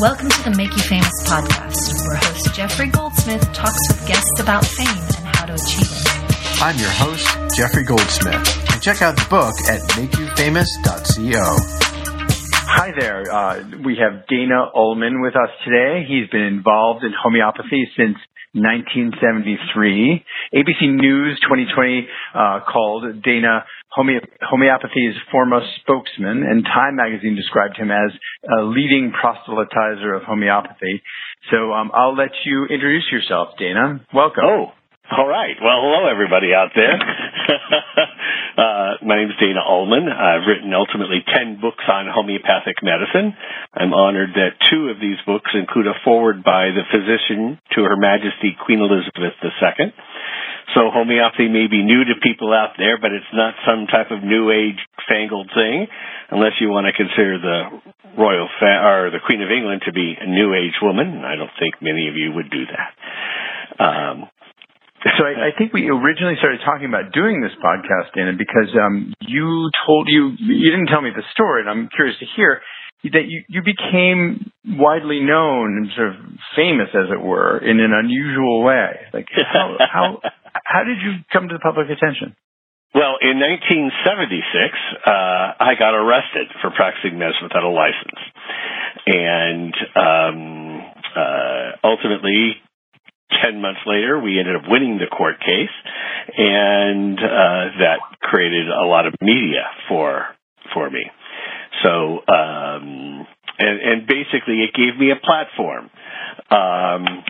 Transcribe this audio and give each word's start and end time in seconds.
Welcome 0.00 0.28
to 0.28 0.42
the 0.44 0.54
Make 0.56 0.70
You 0.76 0.82
Famous 0.82 1.10
podcast, 1.26 2.06
where 2.06 2.16
host 2.18 2.54
Jeffrey 2.54 2.86
Goldsmith 2.86 3.42
talks 3.52 3.82
with 3.88 4.06
guests 4.06 4.38
about 4.38 4.64
fame 4.64 4.86
and 4.86 5.26
how 5.34 5.46
to 5.46 5.54
achieve 5.54 5.90
it. 5.90 6.62
I'm 6.62 6.78
your 6.78 6.90
host, 6.90 7.26
Jeffrey 7.56 7.82
Goldsmith, 7.82 8.70
and 8.70 8.80
check 8.80 9.02
out 9.02 9.16
the 9.16 9.26
book 9.28 9.58
at 9.66 9.82
makeyoufamous.co. 9.98 11.42
Hi 12.70 12.92
there. 12.96 13.26
Uh, 13.26 13.64
we 13.82 13.98
have 13.98 14.28
Dana 14.28 14.70
Ullman 14.72 15.20
with 15.20 15.34
us 15.34 15.50
today. 15.64 16.06
He's 16.06 16.30
been 16.30 16.46
involved 16.46 17.02
in 17.02 17.10
homeopathy 17.10 17.90
since 17.96 18.18
1973. 18.60 20.24
ABC 20.54 20.94
News 20.94 21.38
2020 21.42 22.08
uh, 22.34 22.60
called 22.70 23.22
Dana 23.22 23.64
homeopathy's 23.90 25.14
foremost 25.32 25.66
spokesman, 25.80 26.44
and 26.44 26.64
Time 26.64 26.96
magazine 26.96 27.34
described 27.34 27.76
him 27.76 27.90
as 27.90 28.12
a 28.58 28.62
leading 28.62 29.12
proselytizer 29.12 30.16
of 30.16 30.22
homeopathy. 30.22 31.02
So 31.50 31.72
um, 31.72 31.90
I'll 31.94 32.14
let 32.14 32.30
you 32.44 32.66
introduce 32.66 33.10
yourself, 33.10 33.48
Dana. 33.58 34.04
Welcome. 34.12 34.44
Oh, 34.44 34.72
all 35.10 35.26
right. 35.26 35.56
Well, 35.62 35.80
hello 35.80 36.06
everybody 36.10 36.52
out 36.52 36.68
there. 36.76 36.92
uh, 38.58 38.98
my 39.06 39.14
name 39.14 39.30
is 39.30 39.38
Dana 39.38 39.62
Ullman. 39.62 40.10
I've 40.10 40.42
written 40.42 40.74
ultimately 40.74 41.22
10 41.22 41.62
books 41.62 41.84
on 41.86 42.10
homeopathic 42.10 42.82
medicine. 42.82 43.30
I'm 43.70 43.94
honored 43.94 44.34
that 44.34 44.58
two 44.66 44.90
of 44.90 44.98
these 44.98 45.18
books 45.22 45.54
include 45.54 45.86
a 45.86 45.94
foreword 46.02 46.42
by 46.42 46.74
the 46.74 46.82
physician 46.90 47.62
to 47.78 47.86
Her 47.86 47.96
Majesty 47.96 48.58
Queen 48.58 48.82
Elizabeth 48.82 49.38
II. 49.46 49.94
So 50.74 50.90
homeopathy 50.90 51.46
may 51.46 51.70
be 51.70 51.86
new 51.86 52.02
to 52.10 52.18
people 52.20 52.52
out 52.52 52.74
there, 52.76 52.98
but 52.98 53.14
it's 53.14 53.30
not 53.32 53.54
some 53.62 53.86
type 53.86 54.10
of 54.10 54.26
new 54.26 54.50
age 54.50 54.82
fangled 55.08 55.50
thing, 55.54 55.86
unless 56.34 56.58
you 56.60 56.68
want 56.68 56.90
to 56.90 56.92
consider 56.92 57.38
the 57.38 57.62
royal 58.18 58.50
fa- 58.58 58.82
or 58.82 59.10
the 59.14 59.22
Queen 59.24 59.40
of 59.40 59.54
England 59.54 59.82
to 59.86 59.92
be 59.92 60.18
a 60.18 60.26
new 60.26 60.52
age 60.52 60.76
woman. 60.82 61.22
I 61.24 61.36
don't 61.36 61.54
think 61.62 61.78
many 61.80 62.08
of 62.10 62.16
you 62.18 62.34
would 62.34 62.50
do 62.50 62.66
that. 62.66 62.90
Um, 63.78 64.28
so 65.04 65.22
I, 65.22 65.48
I, 65.48 65.50
think 65.56 65.72
we 65.72 65.86
originally 65.88 66.34
started 66.38 66.60
talking 66.64 66.88
about 66.88 67.12
doing 67.12 67.40
this 67.40 67.54
podcast, 67.62 68.10
Dana, 68.14 68.32
because 68.34 68.70
um, 68.74 69.14
you 69.22 69.70
told 69.86 70.08
you 70.10 70.34
you 70.38 70.70
didn't 70.70 70.86
tell 70.86 71.02
me 71.02 71.10
the 71.14 71.22
story, 71.32 71.62
and 71.62 71.70
I'm 71.70 71.88
curious 71.94 72.18
to 72.18 72.26
hear 72.34 72.60
that 73.04 73.30
you, 73.30 73.44
you 73.48 73.62
became 73.62 74.50
widely 74.66 75.20
known 75.20 75.78
and 75.78 75.86
sort 75.94 76.08
of 76.08 76.14
famous, 76.56 76.90
as 76.94 77.14
it 77.14 77.20
were, 77.22 77.58
in 77.58 77.78
an 77.78 77.92
unusual 77.94 78.64
way. 78.64 78.90
Like 79.14 79.26
how 79.52 79.76
how 79.92 80.20
how 80.64 80.82
did 80.82 80.98
you 80.98 81.22
come 81.32 81.48
to 81.48 81.54
the 81.54 81.62
public 81.62 81.86
attention? 81.90 82.34
Well, 82.94 83.20
in 83.20 83.38
1976, 83.38 85.04
uh, 85.06 85.10
I 85.60 85.76
got 85.78 85.94
arrested 85.94 86.48
for 86.62 86.72
practicing 86.74 87.18
medicine 87.18 87.44
without 87.44 87.62
a 87.62 87.70
license, 87.70 88.20
and 89.06 89.74
um, 89.94 90.82
uh, 91.14 91.86
ultimately 91.86 92.56
10 93.42 93.60
months 93.60 93.80
later, 93.86 94.18
we 94.18 94.38
ended 94.38 94.56
up 94.56 94.62
winning 94.68 94.98
the 94.98 95.06
court 95.06 95.40
case, 95.40 95.74
and 96.36 97.18
uh, 97.18 97.64
that 97.80 97.98
created 98.20 98.68
a 98.68 98.86
lot 98.86 99.06
of 99.06 99.14
media 99.20 99.64
for 99.88 100.26
for 100.74 100.90
me. 100.90 101.04
So, 101.82 102.20
um, 102.28 103.26
and, 103.58 103.80
and 103.80 104.06
basically, 104.06 104.62
it 104.62 104.74
gave 104.74 104.98
me 104.98 105.10
a 105.10 105.16
platform. 105.16 105.90
Um, 106.50 107.24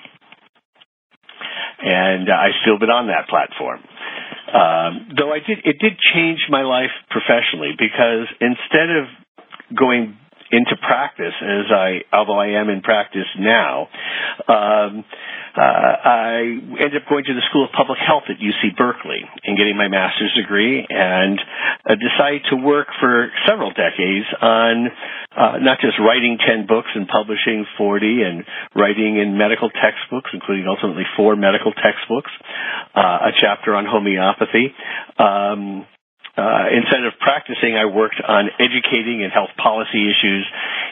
and 1.81 2.29
I've 2.31 2.57
still 2.63 2.79
been 2.79 2.91
on 2.91 3.07
that 3.09 3.29
platform. 3.29 3.81
Um, 4.49 5.09
though 5.17 5.33
I 5.33 5.39
did, 5.41 5.59
it 5.65 5.79
did 5.79 5.99
change 6.15 6.41
my 6.49 6.63
life 6.63 6.91
professionally 7.11 7.73
because 7.79 8.27
instead 8.41 8.91
of 8.91 9.05
going 9.77 10.17
into 10.51 10.77
practice 10.81 11.35
as 11.43 11.67
I, 11.71 12.01
although 12.13 12.39
I 12.41 12.59
am 12.61 12.69
in 12.69 12.81
practice 12.81 13.29
now, 13.39 13.89
um, 14.49 15.05
uh, 15.59 15.61
I 15.61 16.39
ended 16.79 17.03
up 17.03 17.09
going 17.09 17.25
to 17.25 17.35
the 17.35 17.43
School 17.51 17.65
of 17.65 17.73
Public 17.77 17.99
Health 17.99 18.25
at 18.31 18.37
UC 18.39 18.77
Berkeley 18.77 19.19
and 19.45 19.59
getting 19.59 19.77
my 19.77 19.89
master's 19.89 20.33
degree 20.41 20.87
and 20.89 21.41
uh, 21.89 21.95
decided 21.99 22.43
to 22.51 22.57
work 22.57 22.87
for 23.01 23.29
several 23.47 23.71
decades 23.71 24.27
on 24.41 24.87
uh, 25.37 25.59
not 25.61 25.79
just 25.81 25.99
writing 25.99 26.39
10 26.39 26.67
books 26.67 26.89
and 26.95 27.09
publishing 27.09 27.67
40 27.77 28.23
and 28.23 28.45
writing 28.75 29.19
in 29.19 29.37
medical 29.37 29.69
textbooks, 29.71 30.31
including 30.33 30.67
ultimately 30.69 31.05
four 31.17 31.35
medical 31.37 31.73
textbooks, 31.73 32.31
uh, 32.95 33.29
a 33.29 33.33
chapter 33.41 33.75
on 33.75 33.85
homeopathy, 33.85 34.73
um, 35.19 35.87
uh, 36.39 36.71
instead 36.71 37.03
of 37.03 37.19
practicing, 37.19 37.75
I 37.75 37.91
worked 37.91 38.23
on 38.23 38.47
educating 38.63 39.27
and 39.27 39.33
health 39.33 39.51
policy 39.59 40.07
issues 40.07 40.47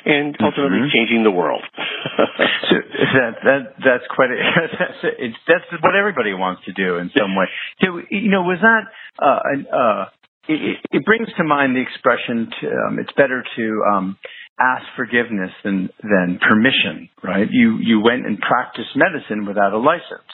and 0.04 0.34
ultimately 0.42 0.90
mm-hmm. 0.90 0.94
changing 0.94 1.22
the 1.22 1.30
world. 1.30 1.62
so 2.66 2.74
that, 3.14 3.38
that, 3.46 3.62
that's 3.78 4.06
quite 4.10 4.34
a, 4.34 4.36
that's, 4.78 4.98
it's, 5.22 5.38
that's 5.46 5.70
what 5.82 5.94
everybody 5.94 6.34
wants 6.34 6.64
to 6.66 6.72
do 6.72 6.98
in 6.98 7.10
some 7.16 7.36
way. 7.36 7.46
So, 7.80 8.02
you 8.10 8.30
know, 8.30 8.42
was 8.42 8.58
that, 8.58 8.90
uh, 9.22 9.40
uh, 9.70 10.04
it, 10.48 10.78
it 10.90 11.04
brings 11.04 11.28
to 11.38 11.44
mind 11.44 11.76
the 11.76 11.82
expression 11.82 12.50
to, 12.60 12.66
um, 12.66 12.98
it's 12.98 13.12
better 13.16 13.44
to, 13.56 13.82
um, 13.94 14.18
ask 14.58 14.82
forgiveness 14.96 15.50
than, 15.62 15.90
than 16.02 16.40
permission, 16.40 17.08
right? 17.22 17.46
You, 17.50 17.78
you 17.80 18.00
went 18.00 18.26
and 18.26 18.38
practiced 18.38 18.96
medicine 18.96 19.46
without 19.46 19.74
a 19.74 19.78
license. 19.78 20.32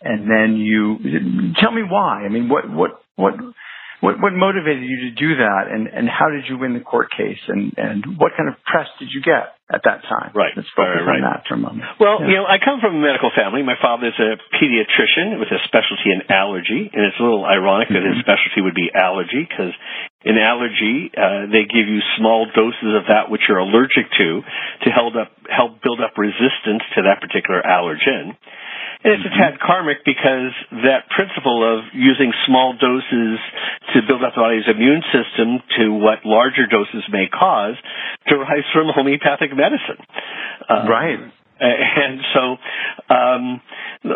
And 0.00 0.30
then 0.30 0.56
you, 0.56 1.52
tell 1.60 1.72
me 1.72 1.82
why. 1.82 2.22
I 2.24 2.28
mean, 2.28 2.48
what, 2.48 2.70
what, 2.70 3.02
what, 3.16 3.34
what, 4.04 4.20
what 4.20 4.36
motivated 4.36 4.84
you 4.84 5.08
to 5.08 5.12
do 5.16 5.40
that, 5.40 5.72
and, 5.72 5.88
and 5.88 6.04
how 6.04 6.28
did 6.28 6.44
you 6.44 6.60
win 6.60 6.76
the 6.76 6.84
court 6.84 7.08
case, 7.08 7.40
and, 7.48 7.72
and 7.80 8.20
what 8.20 8.36
kind 8.36 8.52
of 8.52 8.60
press 8.68 8.84
did 9.00 9.08
you 9.08 9.24
get 9.24 9.56
at 9.72 9.80
that 9.88 10.04
time? 10.04 10.36
Right. 10.36 10.52
Let's 10.52 10.68
focus 10.76 11.08
right, 11.08 11.24
on 11.24 11.24
that 11.24 11.48
for 11.48 11.56
a 11.56 11.62
moment. 11.62 11.88
Well, 11.96 12.20
yeah. 12.20 12.28
you 12.28 12.36
know, 12.36 12.44
I 12.44 12.60
come 12.60 12.84
from 12.84 13.00
a 13.00 13.02
medical 13.02 13.32
family. 13.32 13.64
My 13.64 13.80
father 13.80 14.12
is 14.12 14.18
a 14.20 14.36
pediatrician 14.60 15.40
with 15.40 15.48
a 15.48 15.58
specialty 15.64 16.12
in 16.12 16.28
allergy, 16.28 16.92
and 16.92 17.00
it's 17.08 17.16
a 17.16 17.24
little 17.24 17.48
ironic 17.48 17.88
mm-hmm. 17.88 17.96
that 17.96 18.04
his 18.04 18.20
mm-hmm. 18.20 18.28
specialty 18.28 18.60
would 18.60 18.76
be 18.76 18.92
allergy 18.92 19.48
because 19.48 19.72
in 20.24 20.36
allergy, 20.36 21.08
uh, 21.16 21.48
they 21.48 21.64
give 21.64 21.88
you 21.88 22.00
small 22.20 22.44
doses 22.52 22.92
of 22.96 23.08
that 23.08 23.32
which 23.32 23.48
you're 23.48 23.60
allergic 23.60 24.08
to 24.20 24.44
to 24.84 24.88
help 24.92 25.16
up 25.16 25.32
help 25.48 25.80
build 25.80 26.00
up 26.00 26.16
resistance 26.16 26.84
to 26.96 27.04
that 27.08 27.20
particular 27.20 27.60
allergen. 27.64 28.36
And 29.04 29.20
it's 29.20 29.28
a 29.28 29.36
tad 29.36 29.60
karmic 29.60 30.00
because 30.04 30.56
that 30.80 31.12
principle 31.12 31.60
of 31.60 31.84
using 31.92 32.32
small 32.46 32.72
doses 32.72 33.36
to 33.92 34.00
build 34.08 34.24
up 34.24 34.32
the 34.34 34.40
body's 34.40 34.64
immune 34.64 35.04
system 35.12 35.60
to 35.76 35.92
what 35.92 36.24
larger 36.24 36.64
doses 36.66 37.04
may 37.12 37.28
cause 37.28 37.76
derives 38.26 38.64
from 38.72 38.88
homeopathic 38.88 39.52
medicine. 39.52 40.00
Uh, 40.68 40.88
right. 40.88 41.20
And 41.60 42.20
so, 42.34 42.56
um, 43.14 43.60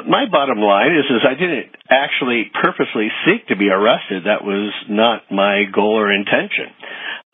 my 0.09 0.25
bottom 0.31 0.59
line 0.59 0.93
is, 0.93 1.05
is 1.07 1.23
I 1.23 1.35
didn't 1.35 1.71
actually 1.89 2.51
purposely 2.61 3.09
seek 3.25 3.47
to 3.49 3.57
be 3.57 3.69
arrested. 3.71 4.25
That 4.25 4.43
was 4.43 4.73
not 4.89 5.23
my 5.31 5.65
goal 5.73 5.97
or 5.97 6.13
intention. 6.13 6.73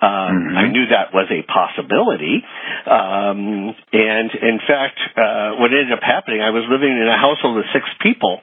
Um, 0.05 0.53
mm-hmm. 0.53 0.57
I 0.61 0.69
knew 0.69 0.85
that 0.93 1.17
was 1.17 1.33
a 1.33 1.41
possibility. 1.49 2.45
Um, 2.85 3.73
and 3.93 4.29
in 4.37 4.61
fact, 4.69 5.01
uh, 5.17 5.57
what 5.57 5.73
ended 5.73 5.97
up 5.97 6.05
happening, 6.05 6.45
I 6.45 6.51
was 6.51 6.69
living 6.69 6.93
in 6.93 7.09
a 7.09 7.17
household 7.17 7.57
of 7.57 7.65
six 7.73 7.89
people, 8.05 8.41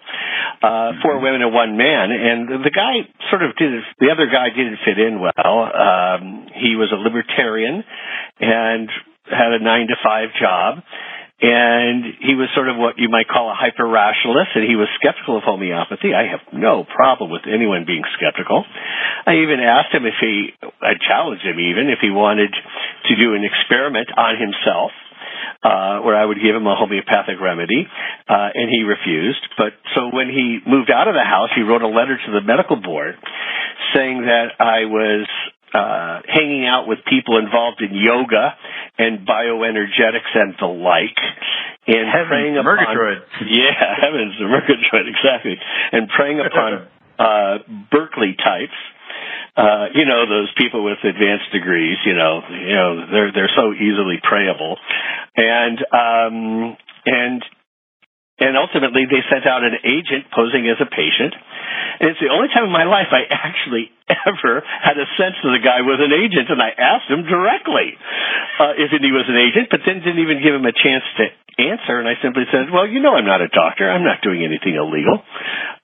uh, 0.66 0.98
four 1.06 1.22
mm-hmm. 1.22 1.24
women 1.24 1.42
and 1.46 1.54
one 1.54 1.78
man, 1.78 2.10
and 2.10 2.66
the 2.66 2.74
guy 2.74 3.06
sort 3.30 3.46
of 3.46 3.54
did, 3.62 3.78
the 4.02 4.10
other 4.10 4.26
guy 4.26 4.50
didn't 4.50 4.82
fit 4.82 4.98
in 4.98 5.22
well. 5.22 5.70
Um, 5.70 6.50
he 6.58 6.74
was 6.74 6.90
a 6.90 6.98
libertarian 6.98 7.84
and 8.40 8.90
had 9.30 9.54
a 9.54 9.62
nine 9.62 9.86
to 9.88 9.96
five 10.02 10.34
job 10.42 10.82
and 11.42 12.22
he 12.22 12.38
was 12.38 12.54
sort 12.54 12.70
of 12.70 12.78
what 12.78 13.02
you 13.02 13.10
might 13.10 13.26
call 13.26 13.50
a 13.50 13.58
hyper 13.58 13.90
rationalist, 13.90 14.54
and 14.54 14.62
he 14.62 14.78
was 14.78 14.86
skeptical 15.02 15.42
of 15.42 15.44
homeopathy. 15.44 16.14
I 16.14 16.30
have 16.30 16.46
no 16.54 16.86
problem 16.86 17.34
with 17.34 17.50
anyone 17.50 17.82
being 17.90 18.06
skeptical. 18.14 18.62
I 19.26 19.42
even 19.42 19.58
asked 19.58 19.90
him 19.90 20.06
if 20.06 20.14
he, 20.22 20.54
I 20.62 20.94
challenged 21.02 21.42
him 21.42 21.58
even 21.58 21.90
if 21.90 21.98
he 21.98 22.14
wanted 22.14 22.54
to 22.54 23.14
do 23.18 23.34
an 23.34 23.42
experiment 23.42 24.14
on 24.16 24.38
himself. 24.38 24.94
Uh, 25.62 26.02
where 26.02 26.18
I 26.18 26.26
would 26.26 26.42
give 26.42 26.56
him 26.56 26.66
a 26.66 26.74
homeopathic 26.74 27.38
remedy, 27.38 27.86
uh, 27.86 28.50
and 28.50 28.66
he 28.70 28.82
refused. 28.82 29.42
But 29.58 29.78
so 29.94 30.10
when 30.10 30.26
he 30.26 30.58
moved 30.66 30.90
out 30.90 31.08
of 31.08 31.14
the 31.14 31.24
house, 31.24 31.50
he 31.54 31.62
wrote 31.62 31.84
a 31.84 31.88
letter 31.88 32.18
to 32.18 32.32
the 32.34 32.42
medical 32.42 32.82
board 32.82 33.14
saying 33.94 34.26
that 34.26 34.58
I 34.58 34.90
was 34.90 35.30
uh, 35.74 36.22
hanging 36.28 36.66
out 36.66 36.88
with 36.88 37.00
people 37.08 37.38
involved 37.38 37.82
in 37.82 37.94
yoga 37.94 38.58
and 39.02 39.26
bioenergetics 39.26 40.30
and 40.36 40.54
the 40.62 40.70
like, 40.70 41.18
and 41.88 42.06
heavens, 42.06 42.30
preying 42.30 42.58
upon 42.58 42.78
Murgatroyd. 42.78 43.22
yeah, 43.50 43.98
heavens, 44.02 44.38
the 44.38 44.46
Murgatroyd 44.46 45.10
exactly, 45.10 45.58
and 45.92 46.08
preying 46.10 46.40
upon 46.40 46.88
uh, 47.18 47.58
Berkeley 47.90 48.38
types. 48.38 48.78
Uh, 49.58 49.92
you 49.94 50.06
know 50.06 50.30
those 50.30 50.54
people 50.58 50.84
with 50.86 50.98
advanced 51.04 51.52
degrees. 51.52 51.98
You 52.06 52.14
know, 52.14 52.40
you 52.50 52.76
know 52.76 53.06
they're 53.12 53.32
they're 53.34 53.56
so 53.58 53.74
easily 53.74 54.22
preyable, 54.22 54.78
and 55.36 55.78
um, 55.92 56.78
and 57.06 57.44
and 58.42 58.58
ultimately 58.58 59.06
they 59.06 59.22
sent 59.30 59.46
out 59.46 59.62
an 59.62 59.78
agent 59.86 60.26
posing 60.34 60.66
as 60.66 60.82
a 60.82 60.90
patient 60.90 61.38
And 62.02 62.10
it's 62.10 62.20
the 62.20 62.34
only 62.34 62.50
time 62.50 62.66
in 62.66 62.74
my 62.74 62.90
life 62.90 63.14
I 63.14 63.30
actually 63.30 63.94
ever 64.28 64.66
had 64.66 64.98
a 64.98 65.06
sense 65.16 65.38
that 65.46 65.54
the 65.54 65.64
guy 65.64 65.86
was 65.86 66.02
an 66.02 66.10
agent, 66.10 66.50
and 66.50 66.58
I 66.58 66.74
asked 66.74 67.08
him 67.08 67.24
directly 67.30 67.94
uh, 68.60 68.74
if 68.82 68.90
he 68.90 69.14
was 69.14 69.30
an 69.30 69.38
agent, 69.38 69.70
but 69.70 69.86
then 69.86 70.02
didn't 70.02 70.20
even 70.20 70.42
give 70.42 70.58
him 70.58 70.66
a 70.66 70.74
chance 70.74 71.06
to 71.22 71.30
answer. 71.62 72.02
And 72.02 72.10
I 72.10 72.18
simply 72.26 72.50
said, 72.50 72.74
"Well, 72.74 72.90
you 72.90 73.00
know, 73.00 73.14
I'm 73.14 73.30
not 73.30 73.46
a 73.46 73.48
doctor. 73.48 73.86
I'm 73.86 74.04
not 74.04 74.26
doing 74.26 74.42
anything 74.42 74.74
illegal." 74.74 75.22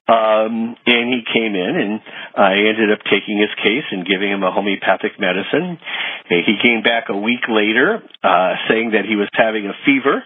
Um, 0.07 0.80
and 0.88 1.12
he 1.12 1.21
came 1.27 1.51
in, 1.54 1.74
and 1.75 2.00
I 2.33 2.56
ended 2.71 2.95
up 2.95 3.04
taking 3.12 3.38
his 3.38 3.51
case 3.59 3.83
and 3.92 4.07
giving 4.07 4.31
him 4.31 4.42
a 4.42 4.51
homeopathic 4.51 5.19
medicine. 5.19 5.77
He 6.31 6.56
came 6.63 6.81
back 6.81 7.09
a 7.09 7.18
week 7.18 7.44
later, 7.51 8.01
uh, 8.24 8.54
saying 8.71 8.92
that 8.95 9.04
he 9.04 9.19
was 9.19 9.27
having 9.36 9.68
a 9.68 9.75
fever 9.83 10.24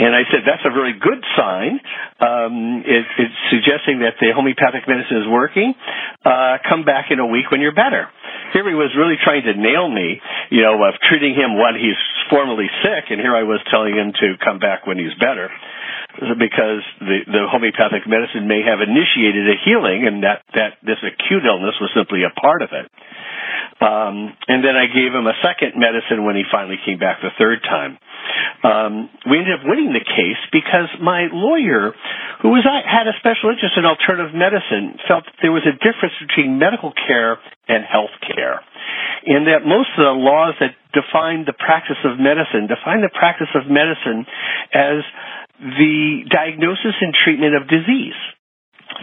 and 0.00 0.16
I 0.16 0.24
said, 0.32 0.48
that's 0.48 0.64
a 0.64 0.72
very 0.72 0.96
good 0.96 1.20
sign. 1.36 1.76
Um, 2.24 2.80
it, 2.88 3.04
it's 3.20 3.40
suggesting 3.52 4.00
that 4.00 4.16
the 4.16 4.32
homeopathic 4.32 4.88
medicine 4.88 5.20
is 5.20 5.28
working. 5.28 5.76
Uh, 6.24 6.56
come 6.64 6.88
back 6.88 7.12
in 7.12 7.20
a 7.20 7.28
week 7.28 7.52
when 7.52 7.60
you're 7.60 7.76
better. 7.76 8.08
Here 8.56 8.64
he 8.64 8.72
was 8.72 8.96
really 8.96 9.20
trying 9.20 9.44
to 9.44 9.52
nail 9.52 9.92
me, 9.92 10.16
you 10.48 10.64
know, 10.64 10.80
of 10.88 10.96
treating 11.04 11.36
him 11.36 11.60
when 11.60 11.76
he's 11.76 12.00
formerly 12.32 12.66
sick, 12.80 13.12
and 13.12 13.20
here 13.20 13.36
I 13.36 13.44
was 13.44 13.60
telling 13.68 13.92
him 13.92 14.16
to 14.24 14.40
come 14.40 14.58
back 14.58 14.88
when 14.88 14.96
he's 14.96 15.12
better 15.20 15.52
because 16.18 16.82
the, 16.98 17.22
the 17.28 17.44
homeopathic 17.46 18.08
medicine 18.08 18.48
may 18.48 18.64
have 18.66 18.82
initiated 18.82 19.46
a 19.46 19.56
healing 19.62 20.08
and 20.08 20.24
that, 20.24 20.42
that 20.56 20.80
this 20.82 20.98
acute 21.06 21.46
illness 21.46 21.76
was 21.80 21.92
simply 21.94 22.26
a 22.26 22.32
part 22.34 22.62
of 22.62 22.70
it. 22.72 22.90
Um, 23.80 24.34
and 24.48 24.60
then 24.60 24.76
I 24.76 24.90
gave 24.90 25.14
him 25.14 25.24
a 25.24 25.36
second 25.40 25.78
medicine 25.80 26.24
when 26.24 26.36
he 26.36 26.44
finally 26.50 26.76
came 26.84 26.98
back 26.98 27.22
the 27.22 27.32
third 27.38 27.62
time. 27.62 27.96
Um, 28.60 29.08
we 29.24 29.40
ended 29.40 29.56
up 29.56 29.64
winning 29.64 29.96
the 29.96 30.04
case 30.04 30.40
because 30.52 30.92
my 31.00 31.32
lawyer, 31.32 31.96
who 32.44 32.52
was 32.52 32.60
had 32.68 33.08
a 33.08 33.16
special 33.16 33.48
interest 33.48 33.72
in 33.80 33.88
alternative 33.88 34.36
medicine, 34.36 35.00
felt 35.08 35.24
that 35.24 35.38
there 35.40 35.52
was 35.52 35.64
a 35.64 35.72
difference 35.80 36.12
between 36.20 36.60
medical 36.60 36.92
care 36.92 37.40
and 37.72 37.88
health 37.88 38.12
care, 38.20 38.60
and 39.24 39.48
that 39.48 39.64
most 39.64 39.88
of 39.96 40.04
the 40.04 40.12
laws 40.12 40.60
that 40.60 40.76
define 40.92 41.48
the 41.48 41.56
practice 41.56 42.00
of 42.04 42.20
medicine 42.20 42.68
define 42.68 43.00
the 43.00 43.12
practice 43.16 43.48
of 43.56 43.64
medicine 43.64 44.28
as 44.76 45.00
the 45.60 46.28
diagnosis 46.28 46.96
and 47.00 47.16
treatment 47.16 47.56
of 47.56 47.64
disease. 47.64 48.16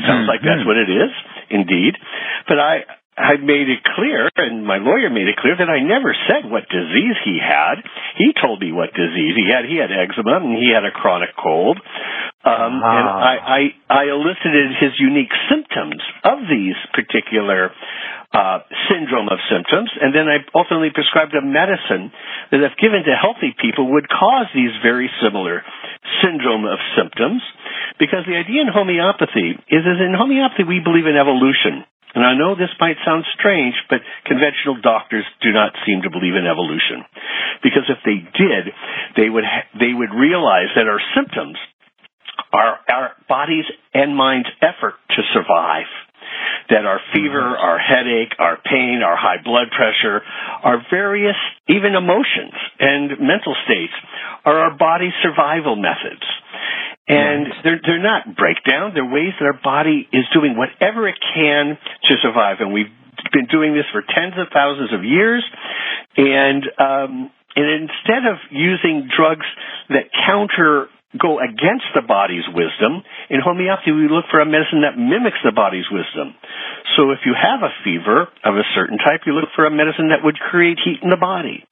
Sounds 0.06 0.26
mm-hmm. 0.26 0.30
like 0.30 0.46
that's 0.46 0.66
what 0.70 0.78
it 0.78 0.90
is, 0.90 1.10
indeed. 1.50 1.98
But 2.46 2.60
I, 2.60 2.86
I 3.18 3.42
made 3.42 3.66
it 3.66 3.82
clear, 3.98 4.30
and 4.38 4.62
my 4.62 4.78
lawyer 4.78 5.10
made 5.10 5.26
it 5.26 5.42
clear 5.42 5.58
that 5.58 5.74
I 5.74 5.82
never 5.82 6.14
said 6.30 6.46
what 6.46 6.70
disease 6.70 7.18
he 7.26 7.42
had. 7.42 7.82
He 8.14 8.30
told 8.38 8.62
me 8.62 8.70
what 8.70 8.94
disease 8.94 9.34
he 9.34 9.50
had. 9.50 9.66
He 9.66 9.82
had 9.82 9.90
eczema 9.90 10.38
and 10.38 10.54
he 10.54 10.70
had 10.70 10.86
a 10.86 10.94
chronic 10.94 11.34
cold. 11.34 11.82
Um, 12.46 12.78
ah. 12.78 12.94
And 12.94 13.08
I, 13.10 13.36
I, 13.42 13.62
I 13.90 14.04
elicited 14.14 14.70
his 14.78 14.94
unique 15.02 15.34
symptoms 15.50 15.98
of 16.22 16.46
these 16.46 16.78
particular 16.94 17.74
uh, 18.38 18.60
syndrome 18.86 19.34
of 19.34 19.42
symptoms, 19.50 19.90
and 19.98 20.14
then 20.14 20.30
I 20.30 20.44
ultimately 20.54 20.94
prescribed 20.94 21.34
a 21.34 21.42
medicine 21.42 22.14
that, 22.54 22.62
if 22.62 22.78
given 22.78 23.02
to 23.02 23.14
healthy 23.18 23.56
people, 23.58 23.98
would 23.98 24.06
cause 24.12 24.46
these 24.54 24.76
very 24.86 25.10
similar 25.24 25.66
syndrome 26.22 26.70
of 26.70 26.78
symptoms. 26.94 27.42
Because 27.98 28.30
the 28.30 28.38
idea 28.38 28.62
in 28.62 28.70
homeopathy 28.70 29.58
is, 29.74 29.82
is 29.82 30.00
in 30.04 30.14
homeopathy 30.14 30.70
we 30.70 30.84
believe 30.84 31.10
in 31.10 31.18
evolution. 31.18 31.82
And 32.18 32.26
I 32.26 32.34
know 32.34 32.58
this 32.58 32.74
might 32.82 32.98
sound 33.06 33.30
strange, 33.38 33.78
but 33.94 34.02
conventional 34.26 34.82
doctors 34.82 35.22
do 35.46 35.54
not 35.54 35.78
seem 35.86 36.02
to 36.02 36.10
believe 36.10 36.34
in 36.34 36.50
evolution. 36.50 37.06
Because 37.62 37.86
if 37.94 38.02
they 38.02 38.26
did, 38.34 38.74
they 39.14 39.30
would, 39.30 39.46
ha- 39.46 39.70
they 39.78 39.94
would 39.94 40.10
realize 40.18 40.74
that 40.74 40.90
our 40.90 40.98
symptoms 41.14 41.62
are 42.50 42.82
our 42.90 43.14
body's 43.30 43.70
and 43.94 44.18
mind's 44.18 44.50
effort 44.66 44.98
to 45.14 45.22
survive. 45.30 45.86
That 46.74 46.90
our 46.90 46.98
fever, 47.14 47.54
mm-hmm. 47.54 47.62
our 47.62 47.78
headache, 47.78 48.34
our 48.42 48.58
pain, 48.66 49.06
our 49.06 49.16
high 49.16 49.38
blood 49.38 49.70
pressure, 49.70 50.26
our 50.66 50.82
various, 50.90 51.38
even 51.70 51.94
emotions 51.94 52.58
and 52.82 53.22
mental 53.22 53.54
states 53.70 53.94
are 54.44 54.58
our 54.58 54.74
body's 54.76 55.14
survival 55.22 55.76
methods. 55.78 56.26
And 57.08 57.48
they're, 57.64 57.80
they're 57.86 58.04
not 58.04 58.36
breakdown. 58.36 58.92
They're 58.94 59.06
ways 59.06 59.32
that 59.40 59.46
our 59.46 59.60
body 59.64 60.08
is 60.12 60.26
doing 60.34 60.58
whatever 60.58 61.08
it 61.08 61.16
can 61.34 61.78
to 62.04 62.14
survive. 62.22 62.58
And 62.60 62.74
we've 62.74 62.92
been 63.32 63.48
doing 63.48 63.74
this 63.74 63.86
for 63.92 64.02
tens 64.02 64.34
of 64.38 64.48
thousands 64.54 64.94
of 64.94 65.04
years. 65.04 65.44
And, 66.18 66.64
um, 66.78 67.32
and 67.56 67.90
instead 67.90 68.28
of 68.30 68.38
using 68.52 69.10
drugs 69.16 69.46
that 69.90 70.12
counter 70.28 70.88
go 71.16 71.40
against 71.40 71.88
the 71.96 72.04
body's 72.04 72.44
wisdom. 72.52 73.04
In 73.32 73.40
homeopathy, 73.40 73.96
we 73.96 74.12
look 74.12 74.28
for 74.28 74.44
a 74.44 74.46
medicine 74.46 74.84
that 74.84 75.00
mimics 75.00 75.40
the 75.44 75.56
body's 75.56 75.88
wisdom. 75.88 76.36
So 77.00 77.12
if 77.16 77.24
you 77.24 77.32
have 77.32 77.64
a 77.64 77.72
fever 77.84 78.28
of 78.44 78.54
a 78.60 78.66
certain 78.76 78.98
type, 79.00 79.24
you 79.24 79.32
look 79.32 79.50
for 79.56 79.66
a 79.66 79.72
medicine 79.72 80.10
that 80.12 80.20
would 80.24 80.36
create 80.36 80.80
heat 80.84 81.00
in 81.00 81.10
the 81.10 81.20
body. 81.20 81.64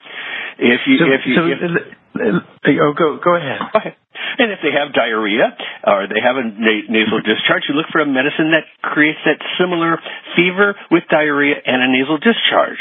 If 0.55 0.87
you, 0.87 0.95
so, 0.99 1.05
if 1.11 1.21
you, 1.27 1.35
so, 1.35 1.43
if, 1.51 1.59
uh, 1.59 1.95
uh, 2.15 2.39
uh, 2.39 2.85
oh, 2.87 2.93
go, 2.95 3.19
go 3.19 3.35
ahead. 3.35 3.59
Okay. 3.75 3.91
And 4.39 4.51
if 4.51 4.59
they 4.63 4.71
have 4.71 4.95
diarrhea 4.95 5.55
or 5.83 6.07
they 6.07 6.19
have 6.19 6.35
a 6.35 6.43
na- 6.43 6.87
nasal 6.87 7.19
discharge, 7.23 7.67
you 7.67 7.75
look 7.75 7.87
for 7.91 7.99
a 7.99 8.07
medicine 8.07 8.51
that 8.55 8.67
creates 8.83 9.19
that 9.23 9.39
similar 9.59 9.99
fever 10.35 10.75
with 10.91 11.03
diarrhea 11.11 11.55
and 11.63 11.83
a 11.83 11.87
nasal 11.91 12.17
discharge. 12.19 12.79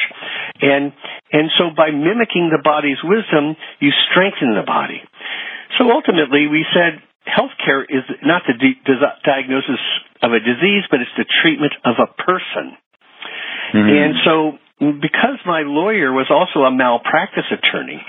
And, 0.63 0.95
and 1.31 1.51
so 1.59 1.71
by 1.75 1.91
mimicking 1.91 2.51
the 2.51 2.63
body's 2.63 2.99
wisdom, 3.03 3.55
you 3.79 3.91
strengthen 4.11 4.55
the 4.55 4.67
body. 4.67 5.03
So 5.79 5.91
ultimately, 5.91 6.47
we 6.47 6.65
said 6.73 7.03
healthcare 7.27 7.83
is 7.83 8.05
not 8.23 8.43
the 8.47 8.55
di- 8.55 8.81
diagnosis 9.25 9.81
of 10.23 10.33
a 10.33 10.41
disease, 10.41 10.85
but 10.91 11.01
it's 11.01 11.15
the 11.17 11.27
treatment 11.43 11.73
of 11.85 11.97
a 11.99 12.09
person. 12.23 12.77
Mm-hmm. 13.75 13.97
And 13.97 14.15
so, 14.25 14.35
because 15.01 15.41
my 15.47 15.63
lawyer 15.63 16.13
was 16.13 16.29
also 16.31 16.65
a 16.67 16.71
malpractice 16.71 17.49
attorney, 17.51 18.01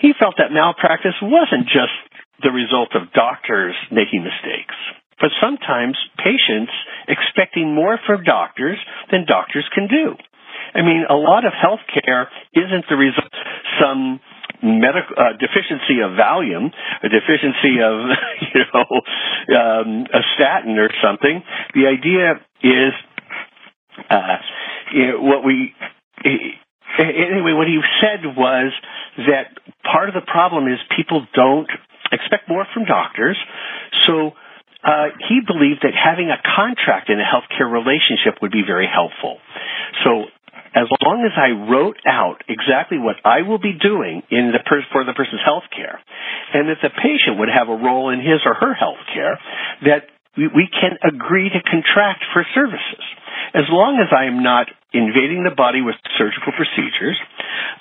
he 0.00 0.12
felt 0.18 0.36
that 0.38 0.52
malpractice 0.52 1.18
wasn't 1.20 1.66
just 1.66 1.94
the 2.42 2.50
result 2.50 2.94
of 2.94 3.12
doctors 3.12 3.74
making 3.90 4.22
mistakes, 4.22 4.74
but 5.20 5.30
sometimes 5.42 5.98
patients 6.16 6.70
expecting 7.08 7.74
more 7.74 7.98
from 8.06 8.22
doctors 8.22 8.78
than 9.10 9.26
doctors 9.26 9.68
can 9.74 9.88
do. 9.88 10.14
I 10.74 10.82
mean, 10.82 11.04
a 11.08 11.14
lot 11.14 11.44
of 11.44 11.52
healthcare 11.52 12.26
isn't 12.54 12.84
the 12.88 12.96
result 12.96 13.26
of 13.26 13.56
some 13.80 14.20
medical 14.62 15.16
uh, 15.16 15.32
deficiency 15.38 16.00
of 16.02 16.12
Valium, 16.12 16.70
a 17.02 17.08
deficiency 17.08 17.80
of 17.82 18.10
you 18.54 18.60
know 18.72 18.86
um, 19.56 20.06
a 20.12 20.22
statin 20.34 20.78
or 20.78 20.90
something. 21.02 21.42
The 21.74 21.86
idea 21.86 22.40
is 22.62 22.92
uh, 24.10 24.36
you 24.92 25.06
know, 25.08 25.20
what 25.22 25.44
we 25.44 25.74
anyway. 26.98 27.52
What 27.52 27.68
he 27.68 27.80
said 28.00 28.24
was 28.24 28.72
that 29.18 29.58
part 29.84 30.08
of 30.08 30.14
the 30.14 30.26
problem 30.26 30.66
is 30.66 30.78
people 30.96 31.26
don't 31.34 31.68
expect 32.12 32.48
more 32.48 32.66
from 32.72 32.84
doctors, 32.84 33.36
so. 34.06 34.32
Uh, 34.78 35.10
he 35.28 35.40
believed 35.44 35.80
that 35.82 35.90
having 35.92 36.30
a 36.30 36.38
contract 36.54 37.10
in 37.10 37.18
a 37.18 37.24
healthcare 37.24 37.66
relationship 37.66 38.38
would 38.40 38.52
be 38.52 38.62
very 38.64 38.86
helpful. 38.86 39.38
So 40.04 40.26
as 40.74 40.86
long 41.04 41.24
as 41.24 41.32
I 41.36 41.54
wrote 41.70 41.96
out 42.06 42.44
exactly 42.48 42.98
what 42.98 43.16
I 43.24 43.42
will 43.42 43.58
be 43.58 43.72
doing 43.72 44.22
in 44.30 44.52
the 44.52 44.60
per- 44.64 44.84
for 44.92 45.04
the 45.04 45.12
person's 45.12 45.42
health 45.44 45.64
care, 45.74 46.00
and 46.54 46.68
that 46.68 46.80
the 46.82 46.90
patient 46.90 47.38
would 47.38 47.48
have 47.48 47.68
a 47.68 47.76
role 47.76 48.10
in 48.10 48.20
his 48.20 48.44
or 48.44 48.54
her 48.54 48.74
health 48.74 49.00
care, 49.12 49.38
that 49.84 50.08
we, 50.36 50.48
we 50.48 50.66
can 50.68 50.96
agree 51.02 51.48
to 51.50 51.60
contract 51.64 52.24
for 52.32 52.44
services. 52.54 53.04
As 53.54 53.64
long 53.70 53.98
as 53.98 54.12
I 54.12 54.26
am 54.28 54.42
not 54.42 54.68
invading 54.92 55.44
the 55.44 55.54
body 55.54 55.80
with 55.80 55.96
surgical 56.16 56.52
procedures, 56.52 57.16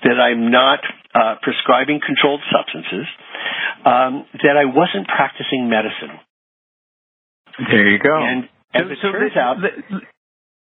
that 0.03 0.20
I'm 0.20 0.51
not 0.51 0.79
uh, 1.13 1.36
prescribing 1.41 2.00
controlled 2.06 2.41
substances, 2.51 3.08
um, 3.86 4.25
that 4.44 4.56
I 4.56 4.65
wasn't 4.65 5.08
practicing 5.08 5.70
medicine. 5.70 6.20
There 7.72 7.89
you 7.89 8.00
go. 8.00 8.15
And 8.15 8.44
as 8.74 8.82
so, 9.01 9.10
it 9.10 9.12
turns 9.12 9.34
the, 9.34 9.39
out, 9.39 9.58
the, 9.62 10.01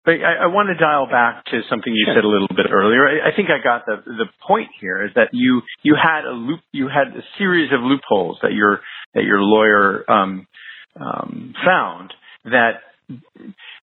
but 0.05 0.15
I, 0.21 0.45
I 0.45 0.47
want 0.47 0.69
to 0.69 0.77
dial 0.77 1.07
back 1.09 1.45
to 1.45 1.61
something 1.69 1.91
you 1.93 2.05
said 2.07 2.23
a 2.23 2.27
little 2.27 2.47
bit 2.47 2.67
earlier. 2.71 3.07
I, 3.07 3.29
I 3.29 3.35
think 3.35 3.49
I 3.49 3.61
got 3.61 3.85
the 3.85 4.01
the 4.05 4.25
point 4.47 4.69
here 4.79 5.03
is 5.03 5.11
that 5.15 5.29
you 5.33 5.61
you 5.83 5.95
had 6.01 6.25
a 6.25 6.31
loop 6.31 6.61
you 6.71 6.87
had 6.87 7.07
a 7.17 7.23
series 7.37 7.71
of 7.73 7.81
loopholes 7.81 8.37
that 8.41 8.53
your 8.53 8.81
that 9.13 9.23
your 9.23 9.41
lawyer 9.41 10.09
um, 10.09 10.47
um, 10.99 11.53
found 11.65 12.13
that 12.45 12.85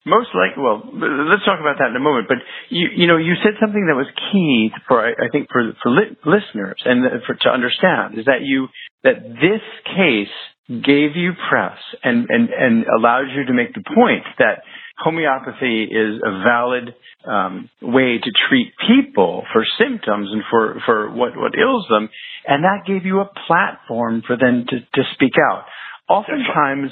most 0.04 0.30
likely 0.34 0.62
well 0.62 0.82
let's 0.94 1.44
talk 1.44 1.60
about 1.60 1.78
that 1.78 1.90
in 1.90 1.96
a 1.96 2.00
moment 2.00 2.26
but 2.28 2.38
you 2.70 2.88
you 2.94 3.06
know 3.06 3.16
you 3.16 3.34
said 3.42 3.54
something 3.60 3.86
that 3.86 3.94
was 3.94 4.06
key 4.32 4.70
for 4.88 5.06
I, 5.06 5.10
I 5.10 5.28
think 5.30 5.48
for 5.50 5.72
for 5.82 5.90
li- 5.90 6.16
listeners 6.26 6.80
and 6.84 7.22
for 7.26 7.34
to 7.34 7.48
understand 7.48 8.18
is 8.18 8.24
that 8.26 8.42
you 8.42 8.68
that 9.04 9.22
this 9.22 9.62
case 9.86 10.34
gave 10.68 11.16
you 11.16 11.32
press 11.48 11.78
and 12.02 12.26
and 12.30 12.50
and 12.50 12.84
allowed 12.86 13.30
you 13.34 13.44
to 13.46 13.52
make 13.52 13.74
the 13.74 13.82
point 13.94 14.24
that 14.38 14.62
homeopathy 15.02 15.84
is 15.84 16.20
a 16.24 16.42
valid 16.44 16.94
um, 17.26 17.70
way 17.80 18.18
to 18.18 18.30
treat 18.48 18.72
people 18.86 19.44
for 19.52 19.64
symptoms 19.78 20.28
and 20.32 20.42
for, 20.50 20.80
for 20.86 21.10
what, 21.10 21.36
what 21.36 21.52
ails 21.58 21.86
them, 21.88 22.08
and 22.46 22.64
that 22.64 22.86
gave 22.86 23.04
you 23.04 23.20
a 23.20 23.30
platform 23.46 24.22
for 24.26 24.36
them 24.36 24.64
to, 24.68 24.80
to 24.80 25.02
speak 25.14 25.34
out. 25.50 25.64
oftentimes 26.08 26.90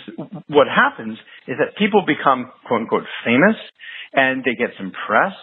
what 0.48 0.66
happens 0.68 1.18
is 1.46 1.56
that 1.58 1.76
people 1.76 2.04
become 2.06 2.50
quote 2.66 2.82
unquote 2.82 3.04
famous 3.24 3.56
and 4.12 4.42
they 4.44 4.54
get 4.54 4.70
some 4.78 4.92
press, 5.06 5.34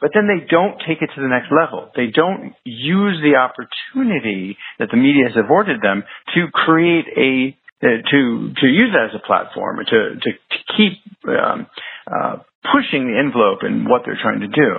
but 0.00 0.10
then 0.14 0.26
they 0.26 0.46
don't 0.48 0.80
take 0.86 1.02
it 1.02 1.10
to 1.14 1.20
the 1.20 1.28
next 1.28 1.52
level. 1.52 1.90
They 1.94 2.08
don't 2.08 2.54
use 2.64 3.20
the 3.22 3.36
opportunity 3.36 4.56
that 4.78 4.88
the 4.90 4.96
media 4.96 5.28
has 5.28 5.36
afforded 5.36 5.80
them 5.82 6.04
to 6.34 6.48
create 6.52 7.06
a 7.16 7.56
uh, 7.82 7.86
to 8.10 8.52
to 8.60 8.66
use 8.66 8.92
that 8.92 9.08
as 9.08 9.16
a 9.16 9.26
platform 9.26 9.78
to 9.86 10.00
to, 10.20 10.30
to 10.32 10.58
keep 10.76 11.00
um, 11.28 11.66
uh, 12.06 12.36
pushing 12.72 13.08
the 13.08 13.18
envelope 13.18 13.60
in 13.64 13.88
what 13.88 14.02
they're 14.04 14.18
trying 14.20 14.40
to 14.40 14.48
do. 14.48 14.70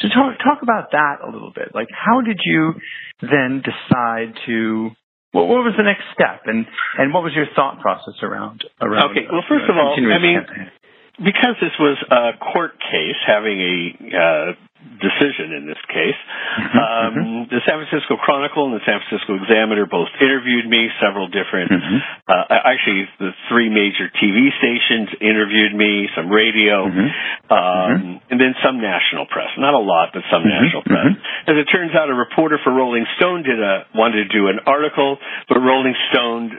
So 0.00 0.08
talk 0.08 0.38
talk 0.42 0.62
about 0.62 0.90
that 0.92 1.22
a 1.22 1.30
little 1.30 1.52
bit. 1.54 1.74
Like, 1.74 1.88
how 1.92 2.20
did 2.20 2.40
you 2.44 2.74
then 3.20 3.62
decide 3.62 4.34
to? 4.46 4.90
What, 5.32 5.48
what 5.50 5.66
was 5.66 5.74
the 5.76 5.82
next 5.82 6.06
step, 6.14 6.46
and 6.46 6.66
and 6.98 7.12
what 7.12 7.22
was 7.22 7.32
your 7.34 7.46
thought 7.54 7.80
process 7.80 8.14
around 8.22 8.64
around? 8.80 9.10
Okay. 9.10 9.26
Well, 9.30 9.42
first 9.48 9.70
of 9.70 9.76
all, 9.76 9.94
I 9.94 10.18
mean, 10.18 10.38
campaign? 10.46 10.70
because 11.18 11.54
this 11.60 11.74
was 11.78 11.98
a 12.10 12.38
court 12.38 12.78
case 12.78 13.18
having 13.26 13.60
a 13.60 13.76
uh, 14.14 14.52
decision 14.98 15.54
in 15.54 15.64
this 15.66 15.80
case, 15.90 16.16
mm-hmm, 16.16 16.78
um, 16.78 17.10
mm-hmm. 17.14 17.40
the 17.50 17.60
San 17.66 17.82
Francisco 17.82 18.16
Chronicle 18.18 18.70
and 18.70 18.74
the 18.78 18.84
San 18.86 19.02
Francisco 19.02 19.38
Examiner 19.38 19.86
both 19.86 20.10
interviewed 20.20 20.66
me. 20.68 20.90
Several 21.02 21.26
different, 21.26 21.70
mm-hmm. 21.72 21.98
uh, 22.28 22.46
actually, 22.50 23.08
the 23.18 23.34
three 23.50 23.68
major 23.68 24.08
TV 24.14 24.52
stations 24.60 25.10
interviewed 25.20 25.74
me. 25.74 26.06
Some 26.14 26.30
radio, 26.30 26.86
mm-hmm. 26.86 27.08
um, 27.50 27.58
mm-hmm. 27.58 28.30
and 28.30 28.38
then 28.38 28.54
some 28.62 28.78
national 28.78 29.26
press. 29.26 29.50
Not 29.58 29.74
a 29.74 29.82
lot, 29.82 30.14
but 30.14 30.22
some 30.30 30.46
national 30.46 30.86
press. 30.86 31.14
As 31.50 31.56
it 31.58 31.66
turns 31.70 31.92
out, 31.92 32.08
a 32.08 32.16
reporter 32.16 32.58
for 32.62 32.72
Rolling 32.72 33.06
Stone 33.18 33.42
did 33.42 33.58
a 33.58 33.86
wanted 33.94 34.26
to 34.26 34.30
do 34.30 34.48
an 34.48 34.62
article, 34.66 35.18
but 35.48 35.58
Rolling 35.58 35.94
Stone 36.12 36.58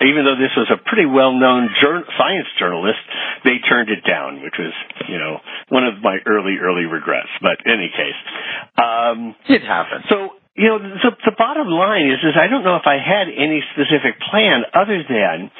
even 0.00 0.24
though 0.24 0.40
this 0.40 0.52
was 0.56 0.72
a 0.72 0.80
pretty 0.80 1.04
well-known 1.04 1.68
jur- 1.76 2.08
science 2.16 2.48
journalist, 2.56 3.00
they 3.44 3.58
turned 3.68 3.90
it 3.90 4.04
down, 4.06 4.42
which 4.42 4.54
was, 4.58 4.72
you 5.08 5.18
know, 5.18 5.38
one 5.68 5.84
of 5.84 6.02
my 6.02 6.18
early, 6.26 6.56
early 6.60 6.84
regrets. 6.84 7.30
But 7.40 7.58
in 7.64 7.72
any 7.72 7.90
case, 7.90 8.18
um, 8.78 9.34
it 9.48 9.62
happened. 9.62 10.04
So, 10.08 10.36
you 10.56 10.68
know, 10.68 10.78
the, 10.78 11.12
the 11.24 11.34
bottom 11.38 11.68
line 11.68 12.10
is, 12.10 12.18
is 12.20 12.34
I 12.36 12.48
don't 12.48 12.64
know 12.64 12.76
if 12.76 12.86
I 12.86 12.98
had 12.98 13.28
any 13.28 13.62
specific 13.72 14.20
plan 14.30 14.62
other 14.74 15.02
than 15.08 15.50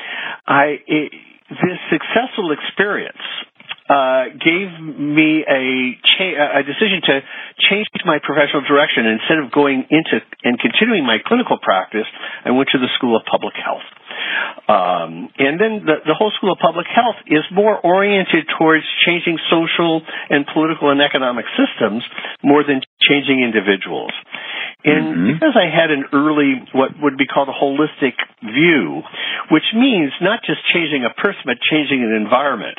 I 0.47 0.77
it, 0.87 1.13
this 1.51 1.79
successful 1.91 2.53
experience 2.53 3.19
uh, 3.91 4.31
gave 4.39 4.71
me 4.79 5.43
a, 5.43 5.99
cha- 6.15 6.59
a 6.59 6.63
decision 6.63 7.03
to 7.11 7.21
change 7.71 7.91
my 8.07 8.23
professional 8.23 8.63
direction. 8.63 9.07
Instead 9.19 9.43
of 9.43 9.51
going 9.51 9.83
into 9.91 10.23
and 10.45 10.59
continuing 10.63 11.05
my 11.05 11.19
clinical 11.27 11.59
practice, 11.59 12.07
I 12.45 12.53
went 12.53 12.69
to 12.71 12.79
the 12.79 12.87
School 12.97 13.17
of 13.17 13.27
Public 13.27 13.55
Health. 13.59 13.83
Um, 14.69 15.29
and 15.39 15.59
then 15.59 15.83
the, 15.83 16.03
the 16.07 16.15
whole 16.15 16.31
School 16.39 16.53
of 16.53 16.59
Public 16.63 16.87
Health 16.87 17.19
is 17.27 17.43
more 17.51 17.79
oriented 17.81 18.47
towards 18.59 18.85
changing 19.07 19.39
social 19.51 20.03
and 20.31 20.47
political 20.53 20.91
and 20.91 21.01
economic 21.01 21.45
systems 21.59 22.05
more 22.43 22.63
than 22.63 22.81
changing 23.03 23.43
individuals. 23.43 24.13
And 24.85 25.05
mm-hmm. 25.13 25.27
because 25.37 25.57
I 25.59 25.69
had 25.69 25.91
an 25.91 26.09
early, 26.13 26.57
what 26.73 26.97
would 27.03 27.19
be 27.19 27.27
called 27.27 27.49
a 27.49 27.57
holistic 27.57 28.17
view, 28.41 29.03
which 29.51 29.67
means 29.75 30.13
not 30.21 30.41
just 30.47 30.65
changing 30.73 31.05
a 31.05 31.13
person, 31.21 31.43
but 31.45 31.61
changing 31.61 32.01
an 32.01 32.17
environment. 32.17 32.79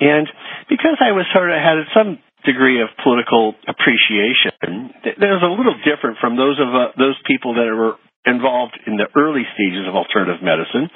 And 0.00 0.28
because 0.68 0.96
I 1.02 1.12
was 1.12 1.26
sort 1.34 1.50
of 1.50 1.58
had 1.58 1.84
some 1.92 2.18
degree 2.46 2.80
of 2.80 2.88
political 3.02 3.54
appreciation, 3.66 4.94
that 5.04 5.18
was 5.18 5.42
a 5.44 5.52
little 5.52 5.76
different 5.84 6.16
from 6.22 6.36
those 6.36 6.56
of 6.62 6.70
uh, 6.70 6.94
those 6.96 7.18
people 7.26 7.54
that 7.54 7.66
were 7.74 7.98
involved 8.28 8.78
in 8.86 8.96
the 9.00 9.08
early 9.16 9.42
stages 9.56 9.88
of 9.88 9.96
alternative 9.96 10.44
medicine 10.44 10.88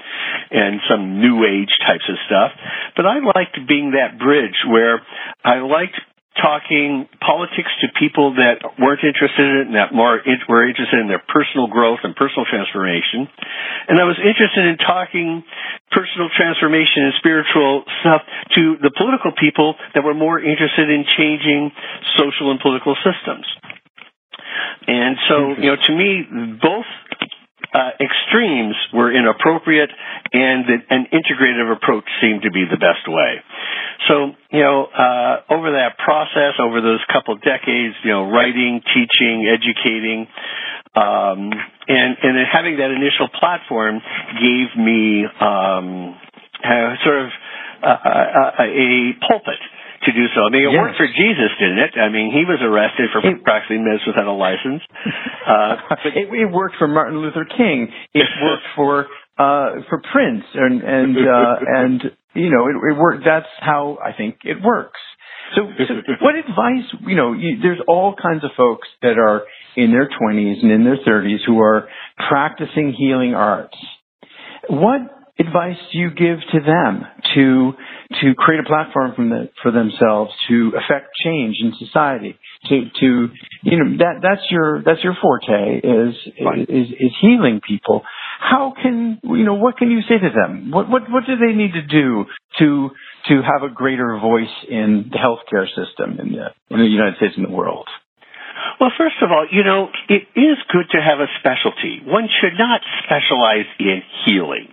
and 0.50 0.80
some 0.88 1.20
new 1.20 1.44
age 1.48 1.72
types 1.86 2.04
of 2.08 2.16
stuff. 2.28 2.52
But 2.96 3.06
I 3.06 3.18
liked 3.24 3.56
being 3.66 3.96
that 3.96 4.20
bridge 4.20 4.56
where 4.68 5.00
I 5.44 5.64
liked 5.64 5.96
talking 6.40 7.04
politics 7.20 7.68
to 7.84 7.92
people 8.00 8.32
that 8.40 8.64
weren't 8.80 9.04
interested 9.04 9.44
in 9.44 9.56
it 9.60 9.66
and 9.68 9.76
that 9.76 9.92
more 9.92 10.16
were 10.48 10.64
interested 10.64 10.96
in 10.96 11.08
their 11.08 11.20
personal 11.28 11.68
growth 11.68 12.00
and 12.04 12.16
personal 12.16 12.48
transformation. 12.48 13.28
And 13.88 14.00
I 14.00 14.08
was 14.08 14.16
interested 14.16 14.64
in 14.64 14.80
talking 14.80 15.44
personal 15.92 16.32
transformation 16.32 17.12
and 17.12 17.14
spiritual 17.20 17.84
stuff 18.00 18.24
to 18.56 18.80
the 18.80 18.88
political 18.96 19.36
people 19.36 19.76
that 19.92 20.00
were 20.00 20.16
more 20.16 20.40
interested 20.40 20.88
in 20.88 21.04
changing 21.20 21.68
social 22.16 22.48
and 22.48 22.56
political 22.64 22.96
systems. 23.04 23.44
And 24.88 25.16
so, 25.28 25.36
you 25.60 25.68
know, 25.68 25.76
to 25.76 25.92
me, 25.92 26.56
both 26.58 26.88
uh, 27.74 27.90
extremes 28.00 28.76
were 28.92 29.12
inappropriate, 29.12 29.90
and 30.32 30.64
that 30.68 30.80
an 30.90 31.06
integrative 31.12 31.72
approach 31.72 32.04
seemed 32.20 32.42
to 32.42 32.50
be 32.50 32.64
the 32.68 32.76
best 32.76 33.08
way. 33.08 33.40
So, 34.08 34.32
you 34.50 34.60
know, 34.60 34.86
uh, 34.92 35.40
over 35.48 35.72
that 35.72 35.96
process, 35.98 36.60
over 36.60 36.80
those 36.80 37.00
couple 37.12 37.36
decades, 37.36 37.94
you 38.04 38.10
know, 38.10 38.28
writing, 38.30 38.82
teaching, 38.92 39.48
educating, 39.48 40.26
um, 40.94 41.48
and 41.88 42.10
and 42.20 42.36
then 42.36 42.44
having 42.50 42.76
that 42.76 42.90
initial 42.90 43.28
platform 43.40 44.00
gave 44.36 44.68
me 44.76 45.24
um, 45.40 46.16
sort 47.04 47.24
of 47.24 47.30
uh, 47.82 48.60
a, 48.60 48.64
a 48.68 49.12
pulpit 49.26 49.60
to 50.04 50.12
do 50.12 50.26
so. 50.34 50.46
I 50.46 50.50
mean, 50.50 50.66
it 50.66 50.72
yes. 50.72 50.80
worked 50.82 50.98
for 50.98 51.06
Jesus, 51.06 51.50
didn't 51.58 51.78
it? 51.78 51.92
I 51.98 52.08
mean, 52.08 52.34
he 52.34 52.42
was 52.44 52.58
arrested 52.62 53.10
for 53.12 53.22
it, 53.22 53.42
practicing 53.44 53.84
medicine 53.84 54.14
without 54.14 54.26
a 54.26 54.36
license. 54.36 54.82
Uh, 55.42 55.74
but 55.88 55.98
it, 56.14 56.28
it 56.30 56.52
worked 56.52 56.76
for 56.78 56.86
Martin 56.86 57.18
Luther 57.18 57.44
King. 57.44 57.88
It 58.14 58.26
worked 58.42 58.62
for 58.76 59.06
uh, 59.36 59.82
for 59.88 60.00
Prince, 60.12 60.44
and 60.54 60.82
and 60.82 61.16
uh, 61.18 61.56
and 61.66 62.02
you 62.34 62.48
know, 62.48 62.68
it, 62.68 62.76
it 62.76 62.96
worked. 62.96 63.24
That's 63.24 63.50
how 63.60 63.98
I 64.02 64.16
think 64.16 64.38
it 64.44 64.62
works. 64.62 65.00
So, 65.56 65.62
so 65.88 65.94
what 66.20 66.36
advice? 66.36 66.86
You 67.06 67.16
know, 67.16 67.32
you, 67.32 67.60
there's 67.60 67.80
all 67.88 68.14
kinds 68.14 68.44
of 68.44 68.50
folks 68.56 68.86
that 69.02 69.18
are 69.18 69.42
in 69.76 69.90
their 69.90 70.08
20s 70.08 70.62
and 70.62 70.70
in 70.70 70.84
their 70.84 70.98
30s 70.98 71.38
who 71.46 71.60
are 71.60 71.88
practicing 72.28 72.94
healing 72.96 73.34
arts. 73.34 73.76
What 74.68 75.00
advice 75.38 75.76
do 75.92 75.98
you 75.98 76.10
give 76.10 76.38
to 76.52 76.60
them 76.60 77.06
to 77.34 77.72
to 78.20 78.34
create 78.36 78.60
a 78.60 78.68
platform 78.68 79.30
the, 79.30 79.48
for 79.62 79.72
themselves 79.72 80.30
to 80.48 80.72
affect 80.76 81.08
change 81.24 81.56
in 81.60 81.72
society? 81.78 82.38
To 82.68 82.80
to 83.00 83.28
you 83.62 83.78
know 83.78 83.96
that 83.98 84.20
that's 84.22 84.42
your 84.50 84.82
that's 84.84 85.02
your 85.02 85.16
forte 85.20 85.80
is 85.82 86.14
right. 86.44 86.60
is 86.68 86.88
is 86.90 87.12
healing 87.20 87.60
people. 87.66 88.02
How 88.40 88.74
can 88.80 89.20
you 89.22 89.44
know 89.44 89.54
what 89.54 89.76
can 89.76 89.90
you 89.90 90.02
say 90.02 90.18
to 90.18 90.30
them? 90.34 90.70
What 90.70 90.88
what 90.88 91.02
what 91.10 91.24
do 91.26 91.36
they 91.36 91.54
need 91.54 91.72
to 91.72 91.82
do 91.82 92.26
to 92.58 92.90
to 93.28 93.34
have 93.42 93.62
a 93.68 93.72
greater 93.72 94.18
voice 94.20 94.52
in 94.68 95.10
the 95.10 95.18
healthcare 95.18 95.66
system 95.66 96.18
in 96.20 96.32
the 96.32 96.46
in 96.70 96.80
the 96.80 96.86
United 96.86 97.16
States 97.16 97.34
and 97.36 97.46
the 97.46 97.52
world? 97.52 97.88
Well, 98.80 98.90
first 98.96 99.16
of 99.22 99.30
all, 99.30 99.46
you 99.50 99.64
know, 99.64 99.88
it 100.08 100.22
is 100.38 100.58
good 100.70 100.86
to 100.92 100.98
have 100.98 101.18
a 101.18 101.26
specialty. 101.40 102.00
One 102.04 102.28
should 102.40 102.54
not 102.58 102.80
specialize 103.04 103.66
in 103.78 104.02
healing. 104.24 104.68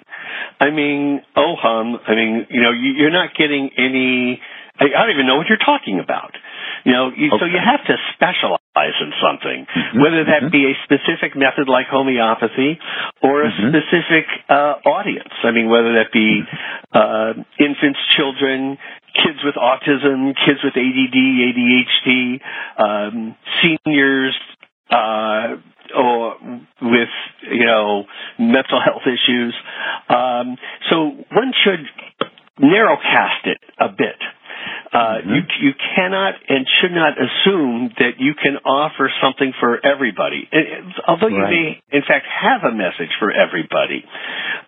I 0.59 0.71
mean, 0.71 1.21
oh 1.35 1.55
hum, 1.59 1.99
I 2.07 2.15
mean, 2.15 2.47
you 2.49 2.61
know, 2.61 2.71
you, 2.71 2.93
you're 2.97 3.11
not 3.13 3.35
getting 3.37 3.71
any. 3.77 4.41
I, 4.79 4.85
I 4.85 5.05
don't 5.05 5.11
even 5.11 5.27
know 5.27 5.37
what 5.37 5.47
you're 5.47 5.57
talking 5.57 5.99
about. 5.99 6.31
You 6.85 6.93
know, 6.93 7.11
you, 7.15 7.27
okay. 7.27 7.39
so 7.39 7.45
you 7.45 7.59
have 7.59 7.83
to 7.87 7.95
specialize 8.15 8.95
in 9.01 9.11
something, 9.19 9.67
mm-hmm. 9.67 9.99
whether 9.99 10.23
that 10.23 10.47
mm-hmm. 10.47 10.55
be 10.55 10.71
a 10.71 10.75
specific 10.87 11.35
method 11.35 11.67
like 11.67 11.87
homeopathy 11.91 12.79
or 13.21 13.43
a 13.43 13.51
mm-hmm. 13.51 13.75
specific 13.75 14.25
uh, 14.47 14.79
audience. 14.87 15.33
I 15.43 15.51
mean, 15.51 15.69
whether 15.69 15.99
that 15.99 16.11
be 16.13 16.41
uh, 16.93 17.33
infants, 17.59 17.99
children, 18.15 18.77
kids 19.13 19.39
with 19.43 19.55
autism, 19.55 20.31
kids 20.45 20.59
with 20.63 20.75
ADD, 20.77 21.17
ADHD, 21.17 22.39
um, 22.77 23.35
seniors, 23.61 24.37
uh, 24.89 25.59
or 25.95 26.35
with 26.81 27.09
you 27.51 27.65
know 27.65 28.05
mental 28.37 28.81
health 28.81 29.03
issues. 29.05 29.55
Um, 30.09 30.57
so 30.89 31.11
one 31.31 31.53
should 31.63 31.85
narrowcast 32.59 33.45
it 33.45 33.59
a 33.79 33.89
bit. 33.89 34.17
Uh, 34.91 34.97
mm-hmm. 34.97 35.29
You 35.29 35.41
you 35.61 35.71
cannot 35.95 36.33
and 36.47 36.65
should 36.81 36.91
not 36.91 37.13
assume 37.13 37.91
that 37.99 38.17
you 38.17 38.33
can 38.33 38.57
offer 38.65 39.11
something 39.21 39.53
for 39.59 39.77
everybody. 39.85 40.47
And, 40.51 40.93
although 41.07 41.27
right. 41.27 41.53
you 41.53 41.77
may, 41.89 41.97
in 41.97 42.01
fact, 42.01 42.25
have 42.25 42.63
a 42.63 42.73
message 42.73 43.13
for 43.19 43.31
everybody, 43.31 44.03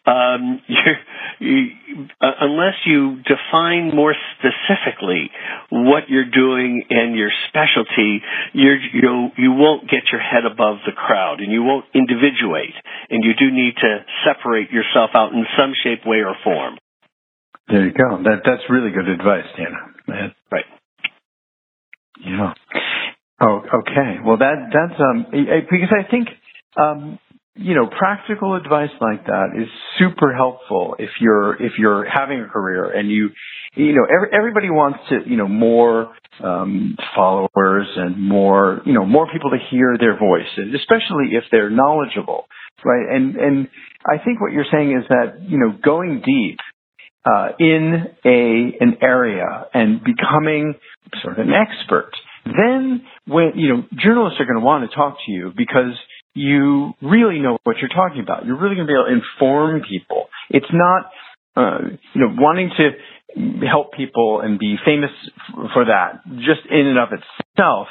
um, 0.06 0.62
you, 1.40 2.08
uh, 2.22 2.32
unless 2.42 2.76
you 2.86 3.24
define 3.24 3.96
more 3.96 4.14
specifically 4.38 5.32
what 5.72 6.10
you're 6.10 6.30
doing 6.30 6.84
and 6.90 7.16
your 7.16 7.32
specialty, 7.50 8.22
you're, 8.54 8.78
you 8.78 9.30
you 9.38 9.52
won't 9.54 9.90
get 9.90 10.12
your 10.12 10.22
head 10.22 10.46
above 10.46 10.78
the 10.86 10.92
crowd, 10.92 11.42
and 11.42 11.52
you 11.52 11.64
won't 11.64 11.86
individuate, 11.96 12.76
and 13.10 13.24
you 13.24 13.34
do 13.34 13.50
need 13.50 13.76
to 13.78 14.06
separate 14.26 14.70
yourself 14.70 15.12
out 15.16 15.34
in 15.34 15.46
some 15.58 15.74
shape, 15.84 16.06
way, 16.06 16.18
or 16.18 16.36
form. 16.44 16.78
There 17.72 17.86
you 17.86 17.94
go. 17.94 18.22
That 18.24 18.42
that's 18.46 18.64
really 18.70 18.92
good 18.92 19.08
advice, 19.08 19.46
Dana. 19.56 20.30
right. 20.52 20.66
Yeah. 22.26 22.54
Oh, 23.42 23.62
okay. 23.82 24.18
Well, 24.26 24.38
that 24.38 24.70
that's 24.74 25.00
um 25.00 25.26
because 25.32 25.92
I 25.92 26.10
think 26.10 26.28
um 26.78 27.20
you 27.56 27.76
know, 27.76 27.86
practical 27.88 28.56
advice 28.56 28.92
like 29.02 29.26
that 29.26 29.50
is 29.58 29.68
super 30.00 30.34
helpful 30.34 30.96
if 31.00 31.10
you're 31.20 31.62
if 31.62 31.74
you're 31.78 32.06
having 32.10 32.40
a 32.42 32.48
career 32.48 32.90
and 32.92 33.12
you 33.12 33.30
you 33.76 33.94
know 33.94 34.06
every, 34.06 34.30
everybody 34.32 34.70
wants 34.70 35.00
to 35.10 35.20
you 35.30 35.36
know 35.36 35.48
more 35.50 36.14
um, 36.42 36.96
followers 37.16 37.88
and 37.98 38.22
more 38.22 38.82
you 38.86 38.94
know 38.94 39.06
more 39.06 39.28
people 39.32 39.52
to 39.52 39.58
hear 39.70 39.98
their 40.00 40.18
voice, 40.18 40.48
and 40.56 40.74
especially 40.76 41.32
if 41.34 41.44
they're 41.52 41.70
knowledgeable, 41.70 42.46
right? 42.86 43.16
And 43.16 43.36
and 43.36 43.68
I 44.06 44.24
think 44.24 44.40
what 44.40 44.54
you're 44.54 44.66
saying 44.72 44.98
is 44.98 45.06
that 45.10 45.42
you 45.42 45.58
know 45.58 45.74
going 45.84 46.22
deep 46.26 46.58
uh, 47.26 47.50
in 47.60 48.08
a 48.26 48.78
an 48.80 48.98
area 49.02 49.68
and 49.74 50.02
becoming 50.04 50.76
sort 51.22 51.40
of 51.40 51.46
an 51.46 51.54
expert, 51.54 52.12
then 52.46 53.02
when 53.28 53.52
you 53.56 53.70
know 53.70 53.84
journalists 53.98 54.40
are 54.40 54.46
going 54.46 54.60
to 54.60 54.66
want 54.66 54.90
to 54.90 54.96
talk 54.96 55.18
to 55.26 55.32
you 55.32 55.52
because 55.56 55.94
you 56.34 56.94
really 57.02 57.40
know 57.40 57.58
what 57.64 57.78
you're 57.78 57.90
talking 57.90 58.22
about. 58.22 58.46
You're 58.46 58.60
really 58.60 58.76
going 58.76 58.88
to 58.88 58.92
be 58.92 58.98
able 58.98 59.06
to 59.06 59.22
inform 59.22 59.82
people. 59.82 60.28
It's 60.50 60.72
not, 60.72 61.12
uh, 61.56 61.80
you 62.14 62.22
know, 62.22 62.36
wanting 62.38 62.72
to 62.78 63.68
help 63.68 63.94
people 63.94 64.42
and 64.42 64.58
be 64.58 64.76
famous 64.86 65.12
for 65.74 65.86
that 65.86 66.22
just 66.38 66.62
in 66.70 66.88
and 66.88 66.98
of 66.98 67.10
itself 67.12 67.88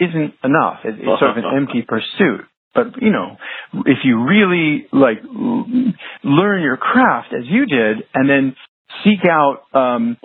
isn't 0.00 0.34
enough. 0.42 0.80
It, 0.84 0.96
it's 0.98 1.20
sort 1.20 1.30
of 1.30 1.36
an 1.36 1.44
empty 1.56 1.82
pursuit. 1.86 2.46
But 2.74 3.00
you 3.00 3.12
know, 3.12 3.36
if 3.86 3.98
you 4.02 4.24
really 4.24 4.86
like 4.92 5.18
learn 6.24 6.62
your 6.62 6.76
craft 6.76 7.28
as 7.32 7.44
you 7.46 7.66
did, 7.66 7.98
and 8.14 8.28
then 8.28 8.56
seek 9.02 9.20
out 9.28 9.62
um, 9.72 10.16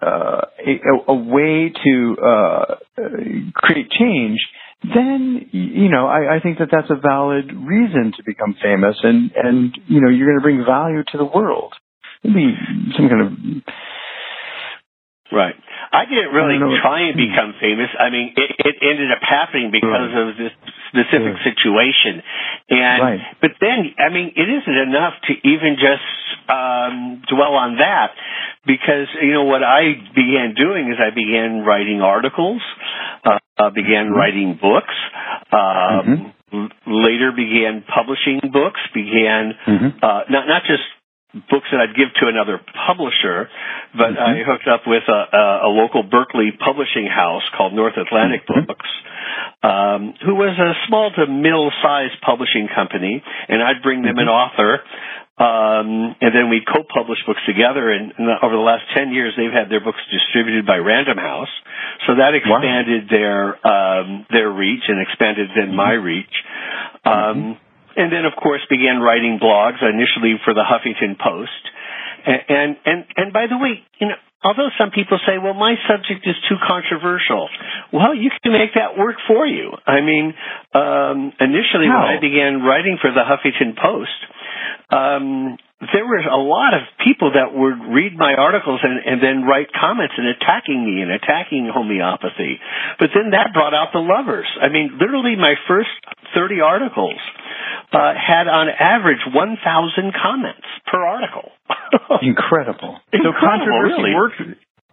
uh, 0.00 0.42
a, 0.66 1.12
a, 1.12 1.14
way 1.14 1.72
to 1.84 2.16
uh, 2.22 2.74
create 3.54 3.90
change, 3.90 4.40
then 4.82 5.48
you 5.50 5.88
know 5.88 6.06
I, 6.06 6.36
I 6.36 6.40
think 6.40 6.58
that 6.58 6.68
that's 6.70 6.90
a 6.90 6.94
valid 6.94 7.52
reason 7.52 8.12
to 8.16 8.22
become 8.24 8.54
famous, 8.62 8.96
and 9.02 9.32
and 9.34 9.78
you 9.86 10.00
know 10.00 10.08
you're 10.08 10.28
going 10.28 10.38
to 10.38 10.42
bring 10.42 10.64
value 10.64 11.02
to 11.12 11.18
the 11.18 11.24
world. 11.24 11.74
Maybe 12.22 12.54
some 12.96 13.08
kind 13.08 13.22
of 13.22 13.32
right. 15.32 15.54
I 15.92 16.04
didn't 16.04 16.32
really 16.36 16.60
I 16.60 16.80
try 16.80 17.08
and 17.08 17.16
become 17.16 17.54
famous. 17.60 17.88
I 17.98 18.10
mean, 18.10 18.34
it, 18.36 18.50
it 18.58 18.76
ended 18.82 19.10
up 19.10 19.22
happening 19.22 19.70
because 19.72 20.12
right. 20.12 20.28
of 20.28 20.36
this 20.36 20.52
specific 20.92 21.36
yeah. 21.36 21.44
situation. 21.44 22.22
And 22.68 23.00
right. 23.02 23.20
but 23.40 23.52
then, 23.60 23.94
I 23.96 24.12
mean, 24.12 24.32
it 24.36 24.48
isn't 24.48 24.78
enough 24.88 25.14
to 25.28 25.32
even 25.48 25.76
just 25.80 26.04
um, 26.48 27.22
dwell 27.28 27.54
on 27.54 27.78
that 27.78 28.12
because 28.66 29.08
you 29.22 29.32
know 29.32 29.44
what 29.44 29.62
I 29.62 29.96
began 30.14 30.54
doing 30.56 30.92
is 30.92 31.00
I 31.00 31.14
began 31.14 31.64
writing 31.64 32.00
articles, 32.00 32.62
uh, 33.24 33.38
uh, 33.56 33.70
began 33.70 34.08
mm-hmm. 34.08 34.16
writing 34.16 34.58
books. 34.60 34.94
Um, 35.52 36.32
mm-hmm. 36.52 36.66
Later 36.88 37.32
began 37.32 37.84
publishing 37.84 38.40
books, 38.52 38.80
began 38.94 39.52
mm-hmm. 39.66 40.00
uh, 40.00 40.24
not 40.30 40.48
not 40.48 40.62
just 40.64 40.84
books 41.34 41.68
that 41.72 41.80
I'd 41.80 41.92
give 41.92 42.08
to 42.20 42.28
another 42.28 42.56
publisher, 42.88 43.52
but 43.92 44.16
mm-hmm. 44.16 44.40
I 44.40 44.48
hooked 44.48 44.64
up 44.64 44.88
with 44.88 45.04
a, 45.08 45.20
a, 45.36 45.44
a, 45.68 45.70
local 45.70 46.02
Berkeley 46.02 46.56
publishing 46.56 47.04
house 47.04 47.44
called 47.52 47.74
North 47.74 48.00
Atlantic 48.00 48.48
mm-hmm. 48.48 48.64
Books, 48.64 48.88
um, 49.62 50.14
who 50.24 50.34
was 50.34 50.56
a 50.56 50.72
small 50.88 51.12
to 51.12 51.28
middle-sized 51.28 52.16
publishing 52.24 52.68
company, 52.72 53.22
and 53.48 53.62
I'd 53.62 53.82
bring 53.82 54.02
them 54.02 54.16
mm-hmm. 54.16 54.24
an 54.24 54.28
author. 54.28 54.80
Um, 55.38 56.18
and 56.18 56.34
then 56.34 56.50
we'd 56.50 56.66
co-publish 56.66 57.22
books 57.24 57.38
together, 57.46 57.92
and, 57.92 58.10
and, 58.18 58.26
over 58.42 58.56
the 58.56 58.64
last 58.64 58.82
ten 58.90 59.12
years, 59.12 59.34
they've 59.36 59.54
had 59.54 59.70
their 59.70 59.78
books 59.78 60.02
distributed 60.10 60.66
by 60.66 60.78
Random 60.82 61.16
House, 61.16 61.52
so 62.08 62.16
that 62.18 62.34
expanded 62.34 63.06
wow. 63.06 63.14
their 63.14 63.38
um, 63.62 64.26
their 64.34 64.50
reach 64.50 64.82
and 64.88 64.98
expanded 64.98 65.50
then 65.54 65.76
my 65.76 65.94
mm-hmm. 65.94 66.10
reach. 66.10 66.34
And 67.98 68.12
then 68.14 68.24
of 68.24 68.38
course 68.38 68.62
began 68.70 69.02
writing 69.02 69.42
blogs 69.42 69.82
initially 69.82 70.38
for 70.44 70.54
the 70.54 70.62
Huffington 70.62 71.18
Post. 71.18 71.62
And, 72.24 72.42
and 72.48 72.70
and 72.86 72.98
and 73.16 73.28
by 73.32 73.46
the 73.50 73.58
way, 73.58 73.82
you 73.98 74.06
know, 74.06 74.18
although 74.42 74.70
some 74.78 74.90
people 74.90 75.18
say, 75.26 75.38
well, 75.38 75.54
my 75.54 75.74
subject 75.90 76.26
is 76.26 76.36
too 76.48 76.56
controversial, 76.62 77.48
well, 77.92 78.14
you 78.14 78.30
can 78.42 78.52
make 78.52 78.74
that 78.74 78.96
work 78.96 79.16
for 79.26 79.46
you. 79.46 79.74
I 79.86 80.00
mean, 80.00 80.34
um, 80.74 81.32
initially 81.40 81.90
How? 81.90 82.06
when 82.06 82.18
I 82.18 82.20
began 82.20 82.62
writing 82.62 82.98
for 83.00 83.10
the 83.10 83.22
Huffington 83.26 83.74
Post, 83.74 84.18
um, 84.90 85.58
there 85.94 86.06
were 86.06 86.18
a 86.18 86.42
lot 86.42 86.74
of 86.74 86.82
people 87.06 87.30
that 87.38 87.54
would 87.54 87.94
read 87.94 88.18
my 88.18 88.34
articles 88.34 88.80
and, 88.82 88.98
and 88.98 89.22
then 89.22 89.46
write 89.46 89.70
comments 89.70 90.14
and 90.18 90.26
attacking 90.26 90.82
me 90.82 91.02
and 91.02 91.10
attacking 91.14 91.70
homeopathy. 91.70 92.58
But 92.98 93.10
then 93.14 93.30
that 93.30 93.54
brought 93.54 93.74
out 93.74 93.94
the 93.94 94.02
lovers. 94.02 94.48
I 94.60 94.68
mean, 94.68 94.98
literally 94.98 95.36
my 95.38 95.54
first 95.70 95.90
30 96.34 96.60
articles 96.60 97.18
uh, 97.92 98.12
had 98.14 98.48
on 98.48 98.68
average 98.68 99.20
1,000 99.32 100.12
comments 100.14 100.66
per 100.86 101.00
article. 101.00 101.52
Incredible. 102.22 103.00
Incredible. 103.12 103.32
So 103.32 103.32
controversy 103.38 104.02
really. 104.02 104.14
works. 104.14 104.36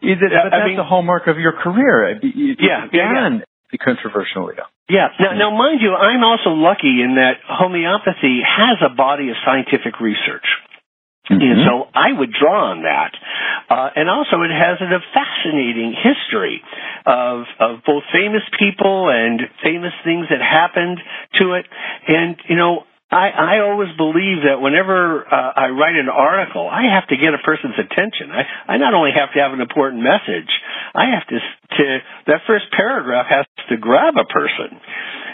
Is 0.01 0.19
it, 0.21 0.31
but 0.31 0.51
that's 0.51 0.67
mean, 0.67 0.77
the 0.77 0.83
hallmark 0.83 1.27
of 1.27 1.37
your 1.39 1.53
career. 1.53 2.19
You, 2.21 2.55
yeah, 2.59 2.87
yeah, 2.91 3.29
yeah. 3.31 3.45
Be 3.71 3.77
controversial, 3.77 4.51
yeah. 4.53 4.69
Yeah. 4.87 5.07
Now, 5.19 5.33
now, 5.33 5.57
mind 5.57 5.81
you, 5.81 5.95
I'm 5.95 6.23
also 6.23 6.51
lucky 6.51 7.01
in 7.01 7.15
that 7.15 7.41
homeopathy 7.47 8.41
has 8.45 8.77
a 8.85 8.93
body 8.93 9.29
of 9.29 9.35
scientific 9.43 9.99
research. 9.99 10.45
Mm-hmm. 11.29 11.41
And 11.41 11.59
so 11.65 11.89
I 11.93 12.13
would 12.13 12.31
draw 12.31 12.71
on 12.71 12.83
that. 12.83 13.13
Uh, 13.69 13.89
and 13.95 14.09
also 14.09 14.41
it 14.45 14.53
has 14.53 14.77
a 14.81 15.01
fascinating 15.13 15.95
history 15.97 16.61
of, 17.05 17.45
of 17.59 17.79
both 17.85 18.03
famous 18.13 18.43
people 18.59 19.09
and 19.09 19.41
famous 19.63 19.93
things 20.03 20.27
that 20.29 20.41
happened 20.41 20.99
to 21.41 21.53
it. 21.53 21.65
And, 22.07 22.37
you 22.47 22.55
know, 22.55 22.85
I, 23.11 23.29
I 23.29 23.59
always 23.61 23.89
believe 23.97 24.43
that 24.49 24.61
whenever 24.61 25.25
uh, 25.25 25.53
I 25.55 25.69
write 25.69 25.95
an 25.95 26.09
article, 26.09 26.67
I 26.67 26.93
have 26.93 27.07
to 27.09 27.17
get 27.17 27.33
a 27.33 27.41
person's 27.43 27.77
attention. 27.77 28.31
I, 28.31 28.73
I 28.73 28.77
not 28.77 28.93
only 28.93 29.11
have 29.15 29.33
to 29.33 29.39
have 29.39 29.53
an 29.53 29.61
important 29.61 30.03
message, 30.03 30.49
I 30.93 31.13
have 31.13 31.25
to, 31.27 31.37
to 31.77 31.97
that 32.27 32.41
first 32.47 32.65
paragraph 32.75 33.27
has 33.29 33.45
to 33.69 33.77
grab 33.77 34.15
a 34.17 34.25
person. 34.25 34.81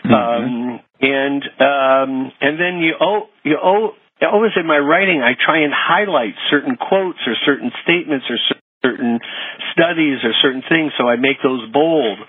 Mm-hmm. 0.04 0.14
Um, 0.14 0.80
and 1.02 1.44
um, 1.60 2.32
and 2.42 2.60
then 2.60 2.78
you 2.80 2.94
owe 3.00 3.30
you 3.44 3.58
owe 3.62 3.94
always 4.30 4.52
in 4.56 4.68
my 4.68 4.78
writing, 4.78 5.22
I 5.24 5.34
try 5.34 5.64
and 5.64 5.74
highlight 5.74 6.36
certain 6.50 6.78
quotes 6.78 7.20
or 7.26 7.34
certain 7.46 7.72
statements 7.84 8.26
or 8.30 8.38
certain 8.84 9.20
studies 9.74 10.20
or 10.24 10.34
certain 10.42 10.64
things, 10.68 10.92
so 10.98 11.08
I 11.08 11.16
make 11.16 11.38
those 11.44 11.70
bold. 11.72 12.20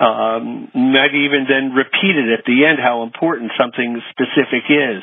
Um, 0.00 0.68
might 0.74 1.14
even 1.14 1.46
then 1.48 1.72
repeat 1.72 2.16
it 2.16 2.38
at 2.38 2.44
the 2.46 2.64
end 2.64 2.78
how 2.82 3.02
important 3.02 3.52
something 3.58 4.00
specific 4.10 4.64
is. 4.68 5.02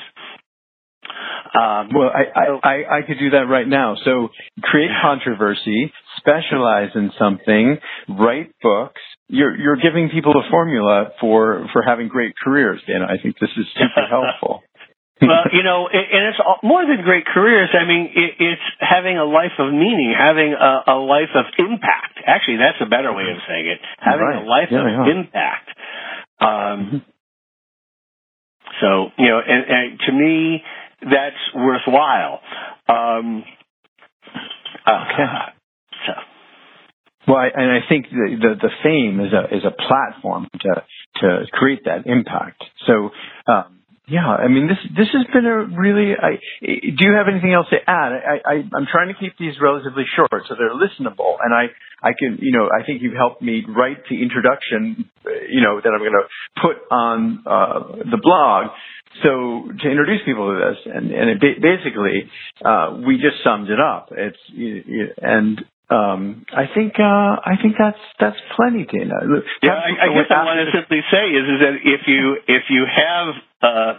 Um, 1.54 1.89
well, 1.93 2.12
I, 2.13 2.39
I, 2.39 2.45
I, 2.63 2.97
I 2.97 3.02
could 3.02 3.19
do 3.19 3.32
that 3.32 3.47
right 3.47 3.67
now. 3.67 3.95
So 4.04 4.30
create 4.62 4.91
controversy, 5.02 5.91
specialize 6.17 6.89
in 6.95 7.12
something, 7.17 7.78
write 8.10 8.52
books. 8.62 9.02
You're, 9.30 9.56
you're 9.56 9.78
giving 9.78 10.10
people 10.10 10.34
a 10.34 10.50
formula 10.50 11.12
for, 11.21 11.67
for 11.73 11.84
having 11.84 12.08
great 12.08 12.34
careers, 12.43 12.82
Dan. 12.88 13.02
I 13.02 13.21
think 13.21 13.38
this 13.39 13.50
is 13.58 13.65
super 13.76 14.08
helpful 14.10 14.62
well, 15.21 15.45
you 15.51 15.63
know, 15.63 15.88
and 15.88 16.27
it's 16.30 16.39
more 16.63 16.86
than 16.86 17.03
great 17.03 17.25
careers. 17.25 17.69
I 17.73 17.86
mean, 17.86 18.12
it's 18.13 18.62
having 18.80 19.17
a 19.17 19.25
life 19.25 19.58
of 19.58 19.71
meaning, 19.73 20.13
having 20.17 20.53
a, 20.53 20.91
a 20.93 20.97
life 20.97 21.34
of 21.36 21.45
impact. 21.58 22.19
Actually, 22.25 22.58
that's 22.58 22.77
a 22.82 22.86
better 22.86 23.13
way 23.13 23.23
of 23.32 23.38
saying 23.47 23.67
it. 23.67 23.80
Having 23.99 24.25
right. 24.25 24.43
a 24.43 24.45
life 24.45 24.67
yeah, 24.71 24.80
of 24.80 25.08
yeah. 25.08 25.13
impact. 25.15 25.69
Um, 26.39 26.47
mm-hmm. 26.47 26.97
So, 28.82 29.08
you 29.17 29.30
know, 29.30 29.39
and, 29.39 29.65
and, 29.67 29.99
to 30.06 30.12
me, 30.12 30.63
that's 31.01 31.56
worthwhile. 31.56 32.41
Um, 32.88 33.43
okay. 34.88 35.23
Uh, 35.23 35.49
so. 36.06 36.13
Well, 37.27 37.38
I, 37.38 37.47
and 37.53 37.71
I 37.71 37.80
think 37.89 38.06
the, 38.10 38.38
the, 38.39 38.56
the 38.62 38.69
fame 38.84 39.19
is 39.19 39.34
a 39.34 39.56
is 39.56 39.63
a 39.65 39.71
platform 39.71 40.47
to 40.62 40.84
to 41.21 41.45
create 41.51 41.86
that 41.86 42.06
impact. 42.06 42.63
So 42.86 43.10
um, 43.51 43.76
yeah, 44.08 44.26
I 44.26 44.48
mean 44.48 44.67
this 44.67 44.80
this 44.96 45.10
has 45.12 45.26
been 45.34 45.46
a 45.46 45.65
really. 45.65 46.13
I, 46.15 46.39
do 46.63 47.02
you 47.04 47.13
have 47.13 47.28
anything 47.28 47.52
else 47.52 47.67
to 47.72 47.78
add? 47.86 48.13
I, 48.15 48.39
I 48.46 48.54
I'm 48.74 48.88
trying 48.89 49.10
to 49.10 49.20
keep 49.20 49.38
these 49.38 49.56
relatively 49.62 50.06
short 50.15 50.32
so 50.48 50.56
they're 50.56 50.72
listenable, 50.72 51.36
and 51.43 51.54
I 51.54 51.67
I 52.02 52.13
can 52.17 52.38
you 52.39 52.58
know 52.58 52.70
I 52.72 52.86
think 52.86 53.02
you've 53.02 53.17
helped 53.17 53.41
me 53.41 53.65
write 53.67 53.98
the 54.10 54.22
introduction, 54.24 55.10
you 55.50 55.60
know 55.60 55.82
that 55.84 55.89
I'm 55.91 56.00
going 56.00 56.15
to 56.15 56.28
put 56.62 56.78
on 56.89 57.43
uh, 57.46 58.10
the 58.10 58.20
blog. 58.22 58.67
So 59.24 59.67
to 59.78 59.89
introduce 59.89 60.22
people 60.24 60.56
to 60.56 60.72
this, 60.72 60.78
and 60.86 61.12
and 61.12 61.30
it 61.30 61.62
basically 61.62 62.32
uh, 62.63 63.02
we 63.06 63.15
just 63.17 63.43
summed 63.43 63.70
it 63.70 63.80
up. 63.82 64.08
It's 64.15 64.39
and 65.22 65.65
um, 65.89 66.45
I 66.52 66.67
think 66.76 67.00
uh, 67.00 67.39
I 67.39 67.56
think 67.62 67.76
that's 67.80 68.00
that's 68.19 68.36
plenty, 68.56 68.84
Dana. 68.84 69.23
Yeah, 69.63 69.71
I, 69.71 70.04
I 70.04 70.08
guess 70.12 70.28
I 70.28 70.43
want 70.43 70.60
to 70.60 70.76
simply 70.76 71.00
say 71.08 71.32
is 71.32 71.45
is 71.47 71.60
that 71.63 71.76
if 71.80 72.02
you 72.08 72.38
if 72.47 72.63
you 72.67 72.84
have 72.84 73.28
uh, 73.63 73.93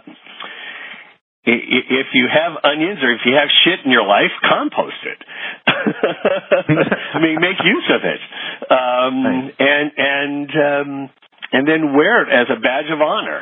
if 1.49 2.07
you 2.13 2.27
have 2.29 2.61
onions 2.63 2.99
or 3.01 3.11
if 3.13 3.21
you 3.25 3.33
have 3.33 3.49
shit 3.65 3.85
in 3.85 3.91
your 3.91 4.05
life, 4.05 4.31
compost 4.45 5.01
it. 5.01 5.19
I 7.15 7.19
mean, 7.19 7.41
make 7.41 7.57
use 7.63 7.89
of 7.89 8.01
it, 8.05 8.21
um, 8.69 9.49
and 9.57 9.91
and 9.97 10.49
um, 10.53 11.09
and 11.51 11.67
then 11.67 11.95
wear 11.95 12.21
it 12.21 12.29
as 12.29 12.47
a 12.55 12.59
badge 12.59 12.91
of 12.91 13.01
honor. 13.01 13.41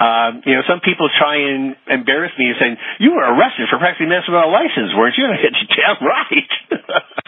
Um, 0.00 0.40
you 0.46 0.56
know, 0.56 0.62
some 0.68 0.80
people 0.80 1.08
try 1.12 1.36
and 1.36 1.76
embarrass 1.88 2.32
me 2.38 2.48
and 2.48 2.56
saying, 2.60 2.76
"You 3.00 3.12
were 3.12 3.24
arrested 3.24 3.68
for 3.68 3.78
practicing 3.78 4.08
medicine 4.08 4.32
without 4.32 4.48
a 4.48 4.52
license, 4.52 4.92
weren't 4.96 5.16
you?" 5.16 5.24
And 5.24 5.32
I 5.32 5.40
said, 5.40 5.54
"Damn 5.76 6.00
right." 6.04 6.52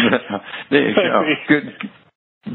there 0.70 0.88
you 0.88 0.94
go. 0.94 1.22
Good, 1.48 1.64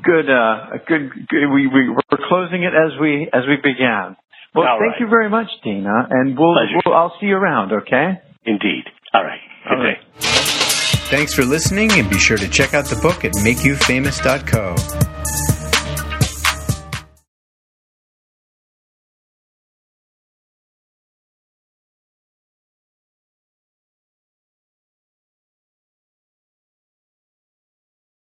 good, 0.03 0.29
uh, 0.29 0.77
good. 0.87 1.11
good. 1.27 1.47
We 1.53 1.67
we 1.67 1.89
we're 1.89 2.27
closing 2.27 2.63
it 2.63 2.73
as 2.73 2.99
we 2.99 3.29
as 3.33 3.43
we 3.47 3.57
began. 3.57 4.15
Well, 4.53 4.67
All 4.67 4.79
thank 4.79 4.93
right. 4.93 4.99
you 4.99 5.07
very 5.07 5.29
much, 5.29 5.47
Dina, 5.63 6.07
and 6.09 6.37
we'll, 6.37 6.55
we'll 6.85 6.93
I'll 6.93 7.13
see 7.19 7.27
you 7.27 7.35
around. 7.35 7.71
Okay. 7.71 8.19
Indeed. 8.45 8.83
All 9.13 9.23
right. 9.23 9.39
Good 9.63 9.77
All 9.77 9.83
right. 9.83 9.97
day. 10.19 10.27
Thanks 11.11 11.33
for 11.33 11.43
listening 11.43 11.91
and 11.93 12.09
be 12.09 12.17
sure 12.17 12.37
to 12.37 12.47
check 12.47 12.73
out 12.73 12.85
the 12.85 12.95
book 12.95 13.25
at 13.25 13.33
makeyoufamous.co. 13.33 15.10